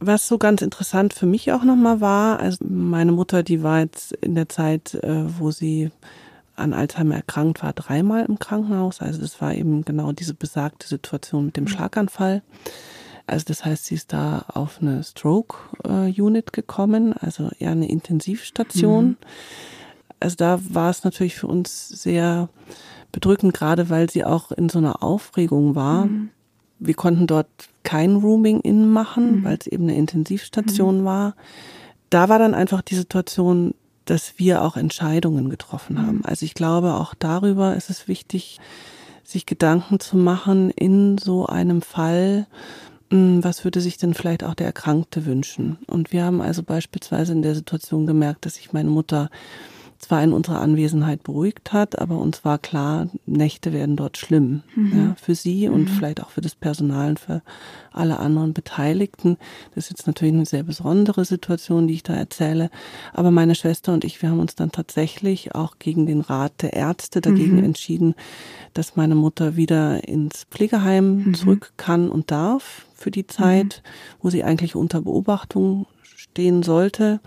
Was 0.00 0.26
so 0.26 0.36
ganz 0.36 0.62
interessant 0.62 1.14
für 1.14 1.26
mich 1.26 1.52
auch 1.52 1.62
nochmal 1.62 2.00
war, 2.00 2.40
also 2.40 2.64
meine 2.68 3.12
Mutter, 3.12 3.42
die 3.42 3.62
war 3.62 3.80
jetzt 3.80 4.12
in 4.14 4.34
der 4.34 4.48
Zeit, 4.48 4.94
äh, 4.94 5.38
wo 5.38 5.52
sie 5.52 5.90
an 6.62 6.72
Alzheimer 6.72 7.16
erkrankt 7.16 7.62
war, 7.62 7.72
dreimal 7.72 8.24
im 8.24 8.38
Krankenhaus. 8.38 9.00
Also 9.00 9.20
das 9.20 9.40
war 9.40 9.54
eben 9.54 9.84
genau 9.84 10.12
diese 10.12 10.34
besagte 10.34 10.86
Situation 10.86 11.46
mit 11.46 11.56
dem 11.56 11.64
mhm. 11.64 11.68
Schlaganfall. 11.68 12.42
Also 13.26 13.44
das 13.46 13.64
heißt, 13.64 13.86
sie 13.86 13.94
ist 13.94 14.12
da 14.12 14.44
auf 14.48 14.78
eine 14.80 15.02
Stroke-Unit 15.02 16.52
gekommen, 16.52 17.12
also 17.12 17.50
eher 17.58 17.70
eine 17.70 17.88
Intensivstation. 17.88 19.06
Mhm. 19.06 19.16
Also 20.20 20.36
da 20.36 20.60
war 20.70 20.90
es 20.90 21.04
natürlich 21.04 21.36
für 21.36 21.46
uns 21.46 21.88
sehr 21.88 22.48
bedrückend, 23.10 23.54
gerade 23.54 23.90
weil 23.90 24.10
sie 24.10 24.24
auch 24.24 24.52
in 24.52 24.68
so 24.68 24.78
einer 24.78 25.02
Aufregung 25.02 25.74
war. 25.74 26.06
Mhm. 26.06 26.30
Wir 26.78 26.94
konnten 26.94 27.26
dort 27.26 27.48
kein 27.84 28.16
Rooming-In 28.16 28.88
machen, 28.88 29.40
mhm. 29.40 29.44
weil 29.44 29.58
es 29.58 29.66
eben 29.66 29.84
eine 29.84 29.96
Intensivstation 29.96 31.02
mhm. 31.02 31.04
war. 31.04 31.34
Da 32.10 32.28
war 32.28 32.38
dann 32.38 32.54
einfach 32.54 32.82
die 32.82 32.96
Situation, 32.96 33.74
dass 34.04 34.38
wir 34.38 34.62
auch 34.62 34.76
Entscheidungen 34.76 35.50
getroffen 35.50 35.98
haben. 35.98 36.18
Mhm. 36.18 36.24
Also 36.24 36.44
ich 36.44 36.54
glaube, 36.54 36.94
auch 36.94 37.14
darüber 37.14 37.76
ist 37.76 37.90
es 37.90 38.08
wichtig, 38.08 38.58
sich 39.24 39.46
Gedanken 39.46 40.00
zu 40.00 40.16
machen 40.16 40.70
in 40.70 41.18
so 41.18 41.46
einem 41.46 41.82
Fall, 41.82 42.46
hm, 43.10 43.44
was 43.44 43.64
würde 43.64 43.80
sich 43.80 43.98
denn 43.98 44.14
vielleicht 44.14 44.44
auch 44.44 44.54
der 44.54 44.66
Erkrankte 44.66 45.26
wünschen? 45.26 45.78
Und 45.86 46.12
wir 46.12 46.24
haben 46.24 46.40
also 46.40 46.62
beispielsweise 46.62 47.32
in 47.32 47.42
der 47.42 47.54
Situation 47.54 48.06
gemerkt, 48.06 48.46
dass 48.46 48.54
sich 48.54 48.72
meine 48.72 48.90
Mutter 48.90 49.30
zwar 49.98 50.22
in 50.22 50.32
unserer 50.32 50.60
Anwesenheit 50.60 51.22
beruhigt 51.22 51.72
hat, 51.72 51.98
aber 51.98 52.18
uns 52.18 52.44
war 52.44 52.58
klar, 52.58 53.08
Nächte 53.24 53.72
werden 53.72 53.96
dort 53.96 54.18
schlimm. 54.18 54.62
Mhm. 54.74 54.92
Ja, 54.92 55.14
für 55.14 55.36
sie 55.36 55.68
und 55.68 55.82
mhm. 55.82 55.88
vielleicht 55.88 56.22
auch 56.22 56.30
für 56.30 56.40
das 56.40 56.56
Personal 56.56 57.10
und 57.10 57.20
für 57.20 57.42
alle 57.94 58.18
anderen 58.18 58.52
Beteiligten. 58.52 59.36
Das 59.74 59.84
ist 59.84 59.90
jetzt 59.90 60.06
natürlich 60.06 60.34
eine 60.34 60.46
sehr 60.46 60.62
besondere 60.62 61.24
Situation, 61.24 61.86
die 61.86 61.94
ich 61.94 62.02
da 62.02 62.14
erzähle. 62.14 62.70
Aber 63.12 63.30
meine 63.30 63.54
Schwester 63.54 63.92
und 63.92 64.04
ich, 64.04 64.20
wir 64.22 64.30
haben 64.30 64.40
uns 64.40 64.54
dann 64.54 64.72
tatsächlich 64.72 65.54
auch 65.54 65.78
gegen 65.78 66.06
den 66.06 66.20
Rat 66.20 66.62
der 66.62 66.72
Ärzte 66.72 67.20
dagegen 67.20 67.56
mhm. 67.56 67.64
entschieden, 67.64 68.14
dass 68.74 68.96
meine 68.96 69.14
Mutter 69.14 69.56
wieder 69.56 70.06
ins 70.08 70.44
Pflegeheim 70.50 71.24
mhm. 71.24 71.34
zurück 71.34 71.72
kann 71.76 72.10
und 72.10 72.30
darf 72.30 72.86
für 72.94 73.10
die 73.10 73.26
Zeit, 73.26 73.82
mhm. 73.84 74.18
wo 74.22 74.30
sie 74.30 74.44
eigentlich 74.44 74.74
unter 74.74 75.00
Beobachtung 75.00 75.86
stehen 76.02 76.62
sollte. 76.62 77.20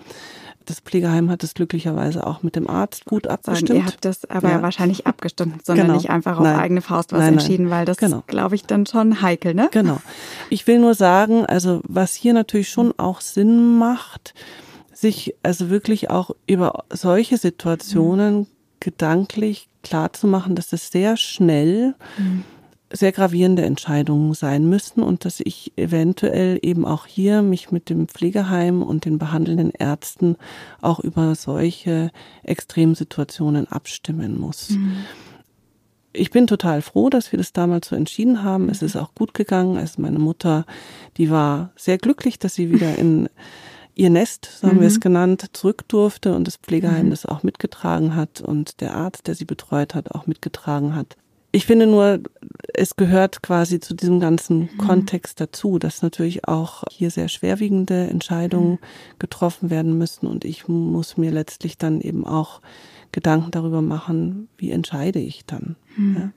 Das 0.65 0.79
Pflegeheim 0.79 1.29
hat 1.29 1.43
es 1.43 1.53
glücklicherweise 1.53 2.25
auch 2.25 2.41
mit 2.41 2.55
dem 2.55 2.67
Arzt 2.67 3.05
gut 3.05 3.27
abgestimmt. 3.27 3.67
Sagen, 3.67 3.79
ihr 3.81 3.85
habt 3.85 4.03
das 4.03 4.25
aber 4.25 4.49
ja. 4.49 4.61
wahrscheinlich 4.63 5.05
abgestimmt, 5.05 5.63
sondern 5.63 5.87
genau. 5.87 5.97
nicht 5.97 6.09
einfach 6.09 6.37
auf 6.37 6.43
nein. 6.43 6.59
eigene 6.59 6.81
Faust 6.81 7.11
was 7.11 7.19
nein, 7.19 7.33
entschieden, 7.33 7.69
weil 7.69 7.85
das 7.85 7.97
genau. 7.97 8.23
glaube 8.25 8.55
ich 8.55 8.63
dann 8.63 8.87
schon 8.87 9.21
heikel, 9.21 9.53
ne? 9.53 9.69
Genau. 9.71 10.01
Ich 10.55 10.67
will 10.67 10.79
nur 10.79 10.93
sagen, 10.93 11.45
also 11.45 11.81
was 11.85 12.15
hier 12.15 12.33
natürlich 12.33 12.69
schon 12.69 12.93
auch 12.97 13.19
Sinn 13.19 13.77
macht, 13.77 14.33
sich 14.93 15.35
also 15.43 15.69
wirklich 15.69 16.09
auch 16.09 16.31
über 16.47 16.85
solche 16.93 17.37
Situationen 17.37 18.47
gedanklich 18.79 19.67
klar 19.83 20.13
zu 20.13 20.27
machen, 20.27 20.55
dass 20.55 20.71
es 20.71 20.91
sehr 20.91 21.17
schnell 21.17 21.93
sehr 22.89 23.11
gravierende 23.11 23.63
Entscheidungen 23.63 24.33
sein 24.33 24.69
müssen 24.69 25.03
und 25.03 25.25
dass 25.25 25.41
ich 25.41 25.73
eventuell 25.75 26.57
eben 26.61 26.85
auch 26.85 27.05
hier 27.05 27.41
mich 27.41 27.71
mit 27.71 27.89
dem 27.89 28.07
Pflegeheim 28.07 28.81
und 28.81 29.03
den 29.03 29.17
behandelnden 29.17 29.71
Ärzten 29.71 30.37
auch 30.79 31.01
über 31.01 31.35
solche 31.35 32.11
Extremsituationen 32.43 33.69
abstimmen 33.69 34.39
muss. 34.39 34.69
Mhm. 34.69 35.03
Ich 36.15 36.31
bin 36.31 36.47
total 36.47 36.81
froh, 36.81 37.09
dass 37.09 37.31
wir 37.31 37.37
das 37.37 37.53
damals 37.53 37.89
so 37.89 37.95
entschieden 37.95 38.43
haben. 38.43 38.69
Es 38.69 38.81
ist 38.81 38.95
auch 38.95 39.13
gut 39.15 39.33
gegangen. 39.33 39.77
Also 39.77 40.01
meine 40.01 40.19
Mutter, 40.19 40.65
die 41.17 41.29
war 41.29 41.71
sehr 41.75 41.97
glücklich, 41.97 42.39
dass 42.39 42.55
sie 42.55 42.71
wieder 42.71 42.97
in 42.97 43.29
ihr 43.95 44.09
Nest, 44.09 44.49
so 44.59 44.67
haben 44.67 44.77
mhm. 44.77 44.81
wir 44.81 44.87
es 44.87 44.97
mhm. 44.97 45.01
genannt, 45.01 45.45
zurück 45.53 45.87
durfte 45.87 46.35
und 46.35 46.47
das 46.47 46.57
Pflegeheim 46.57 47.07
mhm. 47.07 47.11
das 47.11 47.25
auch 47.25 47.43
mitgetragen 47.43 48.15
hat 48.15 48.41
und 48.41 48.81
der 48.81 48.93
Arzt, 48.93 49.27
der 49.27 49.35
sie 49.35 49.45
betreut 49.45 49.95
hat, 49.95 50.11
auch 50.11 50.27
mitgetragen 50.27 50.95
hat. 50.95 51.15
Ich 51.53 51.65
finde 51.65 51.87
nur, 51.87 52.19
es 52.73 52.97
gehört 52.97 53.41
quasi 53.41 53.79
zu 53.79 53.93
diesem 53.93 54.19
ganzen 54.19 54.59
mhm. 54.59 54.77
Kontext 54.77 55.39
dazu, 55.39 55.79
dass 55.79 56.01
natürlich 56.01 56.45
auch 56.49 56.83
hier 56.91 57.09
sehr 57.09 57.29
schwerwiegende 57.29 58.07
Entscheidungen 58.07 58.71
mhm. 58.71 58.79
getroffen 59.19 59.69
werden 59.69 59.97
müssen 59.97 60.27
und 60.27 60.43
ich 60.43 60.67
muss 60.67 61.15
mir 61.15 61.31
letztlich 61.31 61.77
dann 61.77 62.01
eben 62.01 62.27
auch 62.27 62.59
Gedanken 63.15 63.51
darüber 63.51 63.81
machen, 63.81 64.49
wie 64.57 64.71
entscheide 64.71 65.19
ich 65.19 65.45
dann. 65.45 65.77
Mhm. 65.95 66.15
Ja. 66.17 66.31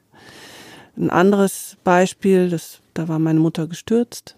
Ein 0.97 1.11
anderes 1.11 1.77
Beispiel, 1.83 2.49
das, 2.49 2.81
da 2.95 3.09
war 3.09 3.19
meine 3.19 3.41
Mutter 3.41 3.67
gestürzt 3.67 4.37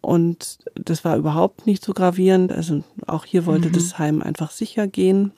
und 0.00 0.58
das 0.74 1.04
war 1.04 1.16
überhaupt 1.16 1.64
nicht 1.66 1.84
so 1.84 1.92
gravierend. 1.92 2.52
Also 2.52 2.82
auch 3.06 3.24
hier 3.24 3.46
wollte 3.46 3.68
mhm. 3.68 3.72
das 3.72 3.96
Heim 3.96 4.22
einfach 4.22 4.50
sicher 4.50 4.88
gehen. 4.88 5.30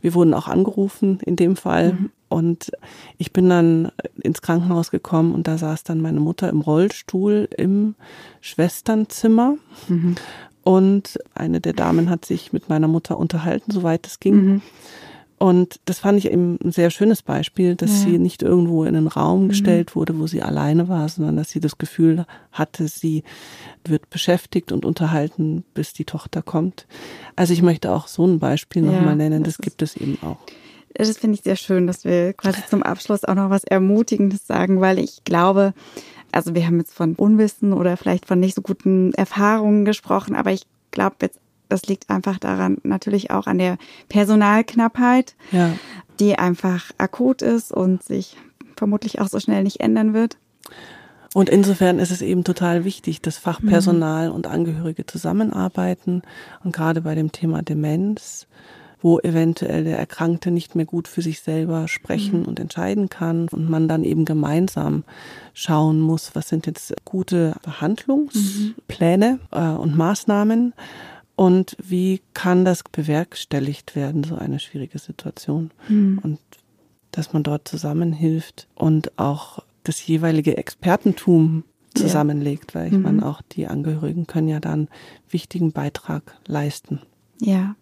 Wir 0.00 0.14
wurden 0.14 0.32
auch 0.32 0.48
angerufen 0.48 1.20
in 1.24 1.36
dem 1.36 1.56
Fall. 1.56 1.92
Mhm. 1.92 2.10
Und 2.28 2.72
ich 3.18 3.32
bin 3.32 3.50
dann 3.50 3.92
ins 4.22 4.40
Krankenhaus 4.40 4.90
gekommen 4.90 5.34
und 5.34 5.46
da 5.46 5.58
saß 5.58 5.84
dann 5.84 6.00
meine 6.00 6.20
Mutter 6.20 6.48
im 6.48 6.62
Rollstuhl 6.62 7.48
im 7.54 7.96
Schwesternzimmer. 8.40 9.56
Mhm. 9.88 10.14
Und 10.62 11.18
eine 11.34 11.60
der 11.60 11.74
Damen 11.74 12.08
hat 12.08 12.24
sich 12.24 12.52
mit 12.52 12.70
meiner 12.70 12.88
Mutter 12.88 13.18
unterhalten, 13.18 13.70
soweit 13.72 14.06
es 14.06 14.20
ging. 14.20 14.62
Und 15.42 15.80
das 15.86 16.00
fand 16.00 16.18
ich 16.18 16.30
eben 16.30 16.58
ein 16.62 16.70
sehr 16.70 16.90
schönes 16.90 17.22
Beispiel, 17.22 17.74
dass 17.74 17.90
ja. 17.90 18.10
sie 18.10 18.18
nicht 18.18 18.42
irgendwo 18.42 18.84
in 18.84 18.94
einen 18.94 19.06
Raum 19.06 19.44
mhm. 19.44 19.48
gestellt 19.48 19.96
wurde, 19.96 20.18
wo 20.18 20.26
sie 20.26 20.42
alleine 20.42 20.90
war, 20.90 21.08
sondern 21.08 21.38
dass 21.38 21.48
sie 21.48 21.60
das 21.60 21.78
Gefühl 21.78 22.26
hatte, 22.52 22.88
sie 22.88 23.24
wird 23.82 24.10
beschäftigt 24.10 24.70
und 24.70 24.84
unterhalten, 24.84 25.64
bis 25.72 25.94
die 25.94 26.04
Tochter 26.04 26.42
kommt. 26.42 26.86
Also 27.36 27.54
ich 27.54 27.62
möchte 27.62 27.90
auch 27.90 28.06
so 28.06 28.26
ein 28.26 28.38
Beispiel 28.38 28.84
ja, 28.84 28.92
nochmal 28.92 29.16
nennen, 29.16 29.42
das, 29.42 29.56
das 29.56 29.64
gibt 29.64 29.80
es 29.80 29.96
eben 29.96 30.18
auch. 30.20 30.36
Das 30.92 31.16
finde 31.16 31.36
ich 31.36 31.42
sehr 31.42 31.56
schön, 31.56 31.86
dass 31.86 32.04
wir 32.04 32.34
quasi 32.34 32.60
zum 32.68 32.82
Abschluss 32.82 33.24
auch 33.24 33.34
noch 33.34 33.48
was 33.48 33.64
Ermutigendes 33.64 34.46
sagen, 34.46 34.82
weil 34.82 34.98
ich 34.98 35.24
glaube, 35.24 35.72
also 36.32 36.54
wir 36.54 36.66
haben 36.66 36.78
jetzt 36.78 36.92
von 36.92 37.14
Unwissen 37.14 37.72
oder 37.72 37.96
vielleicht 37.96 38.26
von 38.26 38.40
nicht 38.40 38.54
so 38.54 38.60
guten 38.60 39.14
Erfahrungen 39.14 39.86
gesprochen, 39.86 40.36
aber 40.36 40.52
ich 40.52 40.66
glaube 40.90 41.16
jetzt, 41.22 41.39
das 41.70 41.86
liegt 41.86 42.10
einfach 42.10 42.38
daran, 42.38 42.78
natürlich 42.82 43.30
auch 43.30 43.46
an 43.46 43.58
der 43.58 43.78
Personalknappheit, 44.08 45.34
ja. 45.52 45.72
die 46.18 46.38
einfach 46.38 46.90
akut 46.98 47.42
ist 47.42 47.72
und 47.72 48.02
sich 48.02 48.36
vermutlich 48.76 49.20
auch 49.20 49.28
so 49.28 49.40
schnell 49.40 49.62
nicht 49.62 49.80
ändern 49.80 50.14
wird. 50.14 50.36
Und 51.32 51.48
insofern 51.48 52.00
ist 52.00 52.10
es 52.10 52.22
eben 52.22 52.42
total 52.42 52.84
wichtig, 52.84 53.22
dass 53.22 53.38
Fachpersonal 53.38 54.30
mhm. 54.30 54.34
und 54.34 54.46
Angehörige 54.48 55.06
zusammenarbeiten 55.06 56.22
und 56.64 56.74
gerade 56.74 57.02
bei 57.02 57.14
dem 57.14 57.30
Thema 57.30 57.62
Demenz 57.62 58.48
wo 59.02 59.18
eventuell 59.18 59.84
der 59.84 59.98
Erkrankte 59.98 60.50
nicht 60.50 60.74
mehr 60.74 60.84
gut 60.84 61.08
für 61.08 61.22
sich 61.22 61.40
selber 61.40 61.88
sprechen 61.88 62.40
mhm. 62.40 62.46
und 62.46 62.60
entscheiden 62.60 63.08
kann 63.08 63.48
und 63.48 63.68
man 63.68 63.88
dann 63.88 64.04
eben 64.04 64.24
gemeinsam 64.24 65.04
schauen 65.54 66.00
muss, 66.00 66.34
was 66.34 66.48
sind 66.48 66.66
jetzt 66.66 66.94
gute 67.04 67.54
Behandlungspläne 67.62 69.38
mhm. 69.40 69.58
äh, 69.58 69.70
und 69.70 69.96
Maßnahmen 69.96 70.74
und 71.40 71.74
wie 71.82 72.20
kann 72.34 72.66
das 72.66 72.82
bewerkstelligt 72.82 73.96
werden, 73.96 74.24
so 74.24 74.34
eine 74.34 74.58
schwierige 74.58 74.98
Situation. 74.98 75.70
Mhm. 75.88 76.20
Und 76.22 76.38
dass 77.12 77.32
man 77.32 77.42
dort 77.42 77.66
zusammenhilft 77.66 78.68
und 78.74 79.18
auch 79.18 79.60
das 79.82 80.06
jeweilige 80.06 80.58
Expertentum 80.58 81.64
zusammenlegt, 81.94 82.74
weil 82.74 82.88
ich 82.88 82.92
mhm. 82.92 83.02
meine, 83.04 83.26
auch 83.26 83.40
die 83.40 83.66
Angehörigen 83.68 84.26
können 84.26 84.48
ja 84.48 84.60
dann 84.60 84.88
wichtigen 85.30 85.72
Beitrag 85.72 86.36
leisten. 86.46 87.00
Ja, 87.40 87.74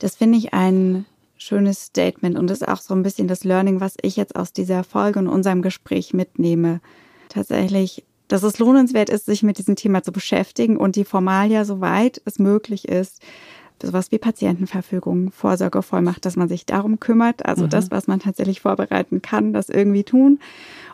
das 0.00 0.16
finde 0.16 0.38
ich 0.38 0.52
ein 0.52 1.04
schönes 1.36 1.84
Statement 1.84 2.36
und 2.36 2.50
ist 2.50 2.66
auch 2.66 2.80
so 2.80 2.94
ein 2.94 3.04
bisschen 3.04 3.28
das 3.28 3.44
Learning, 3.44 3.78
was 3.78 3.94
ich 4.02 4.16
jetzt 4.16 4.34
aus 4.34 4.52
dieser 4.52 4.82
Folge 4.82 5.20
und 5.20 5.28
unserem 5.28 5.62
Gespräch 5.62 6.14
mitnehme. 6.14 6.80
Tatsächlich, 7.28 8.02
dass 8.28 8.42
es 8.42 8.58
lohnenswert 8.58 9.10
ist, 9.10 9.26
sich 9.26 9.42
mit 9.42 9.58
diesem 9.58 9.76
Thema 9.76 10.02
zu 10.02 10.12
beschäftigen 10.12 10.76
und 10.76 10.96
die 10.96 11.04
Formalia, 11.04 11.64
soweit 11.64 12.20
es 12.24 12.38
möglich 12.38 12.88
ist, 12.88 13.22
sowas 13.82 14.10
wie 14.12 14.18
Patientenverfügung, 14.18 15.30
Vorsorgevollmacht, 15.30 16.24
dass 16.24 16.36
man 16.36 16.48
sich 16.48 16.64
darum 16.66 17.00
kümmert, 17.00 17.44
also 17.44 17.64
mhm. 17.64 17.70
das, 17.70 17.90
was 17.90 18.06
man 18.06 18.20
tatsächlich 18.20 18.60
vorbereiten 18.60 19.20
kann, 19.22 19.52
das 19.52 19.68
irgendwie 19.68 20.04
tun 20.04 20.38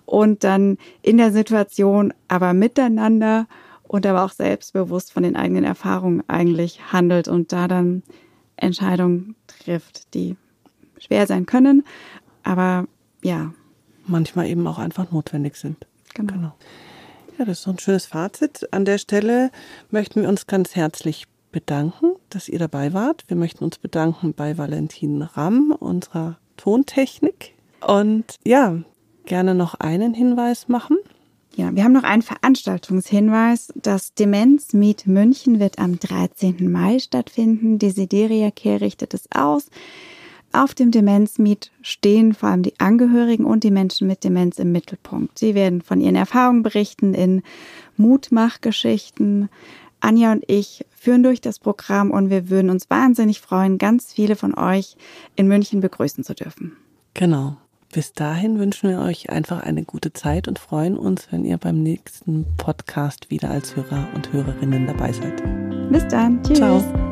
und 0.06 0.44
dann 0.44 0.78
in 1.02 1.16
der 1.16 1.32
Situation 1.32 2.12
aber 2.28 2.52
miteinander 2.52 3.46
und 3.84 4.06
aber 4.06 4.24
auch 4.24 4.32
selbstbewusst 4.32 5.12
von 5.12 5.22
den 5.22 5.36
eigenen 5.36 5.64
Erfahrungen 5.64 6.22
eigentlich 6.28 6.92
handelt 6.92 7.28
und 7.28 7.52
da 7.52 7.68
dann 7.68 8.02
Entscheidungen 8.56 9.36
trifft, 9.46 10.14
die 10.14 10.36
schwer 10.98 11.26
sein 11.26 11.46
können, 11.46 11.84
aber 12.42 12.86
ja. 13.22 13.52
Manchmal 14.06 14.48
eben 14.48 14.66
auch 14.66 14.78
einfach 14.78 15.12
notwendig 15.12 15.56
sind. 15.56 15.86
Genau. 16.14 16.32
genau. 16.32 16.52
Ja, 17.40 17.46
das 17.46 17.61
ist 17.61 17.64
so 17.64 17.70
ein 17.70 17.79
schönes 17.79 18.05
Fazit. 18.05 18.68
An 18.70 18.85
der 18.85 18.98
Stelle 18.98 19.50
möchten 19.90 20.20
wir 20.20 20.29
uns 20.29 20.46
ganz 20.46 20.76
herzlich 20.76 21.24
bedanken, 21.53 22.16
dass 22.29 22.50
ihr 22.50 22.59
dabei 22.59 22.92
wart. 22.92 23.24
Wir 23.29 23.37
möchten 23.38 23.64
uns 23.64 23.79
bedanken 23.79 24.35
bei 24.35 24.59
Valentin 24.59 25.22
Ramm, 25.22 25.70
unserer 25.72 26.37
Tontechnik. 26.59 27.55
Und 27.81 28.37
ja, 28.44 28.76
gerne 29.24 29.55
noch 29.55 29.72
einen 29.76 30.12
Hinweis 30.12 30.68
machen. 30.68 30.98
Ja, 31.57 31.74
wir 31.74 31.83
haben 31.83 31.94
noch 31.94 32.03
einen 32.03 32.20
Veranstaltungshinweis. 32.20 33.72
Das 33.74 34.12
Demenz 34.12 34.74
Meet 34.74 35.07
München 35.07 35.61
wird 35.61 35.79
am 35.79 35.98
13. 35.98 36.70
Mai 36.70 36.98
stattfinden. 36.98 37.79
Desideria 37.79 38.50
Care 38.50 38.83
richtet 38.83 39.14
es 39.14 39.24
aus. 39.35 39.70
Auf 40.52 40.74
dem 40.74 40.90
Demenz 40.90 41.38
Meet 41.38 41.70
stehen 41.80 42.34
vor 42.34 42.48
allem 42.48 42.62
die 42.62 42.78
Angehörigen 42.78 43.44
und 43.44 43.62
die 43.62 43.70
Menschen 43.70 44.08
mit 44.08 44.24
Demenz 44.24 44.58
im 44.58 44.72
Mittelpunkt. 44.72 45.38
Sie 45.38 45.54
werden 45.54 45.80
von 45.80 46.00
ihren 46.00 46.16
Erfahrungen 46.16 46.62
berichten 46.62 47.14
in 47.14 47.42
Mutmachgeschichten. 47.96 49.48
Anja 50.00 50.32
und 50.32 50.44
ich 50.48 50.84
führen 50.90 51.22
durch 51.22 51.40
das 51.40 51.58
Programm 51.58 52.10
und 52.10 52.30
wir 52.30 52.50
würden 52.50 52.70
uns 52.70 52.90
wahnsinnig 52.90 53.40
freuen, 53.40 53.78
ganz 53.78 54.12
viele 54.12 54.34
von 54.34 54.56
euch 54.56 54.96
in 55.36 55.46
München 55.46 55.80
begrüßen 55.80 56.24
zu 56.24 56.34
dürfen. 56.34 56.76
Genau. 57.14 57.56
Bis 57.92 58.12
dahin 58.12 58.58
wünschen 58.58 58.88
wir 58.88 59.00
euch 59.00 59.30
einfach 59.30 59.62
eine 59.62 59.84
gute 59.84 60.12
Zeit 60.12 60.46
und 60.46 60.60
freuen 60.60 60.96
uns, 60.96 61.26
wenn 61.32 61.44
ihr 61.44 61.58
beim 61.58 61.82
nächsten 61.82 62.46
Podcast 62.56 63.30
wieder 63.30 63.50
als 63.50 63.74
Hörer 63.74 64.08
und 64.14 64.32
Hörerinnen 64.32 64.86
dabei 64.86 65.12
seid. 65.12 65.42
Bis 65.90 66.06
dann. 66.06 66.40
Tschüss. 66.44 66.58
Ciao. 66.58 67.10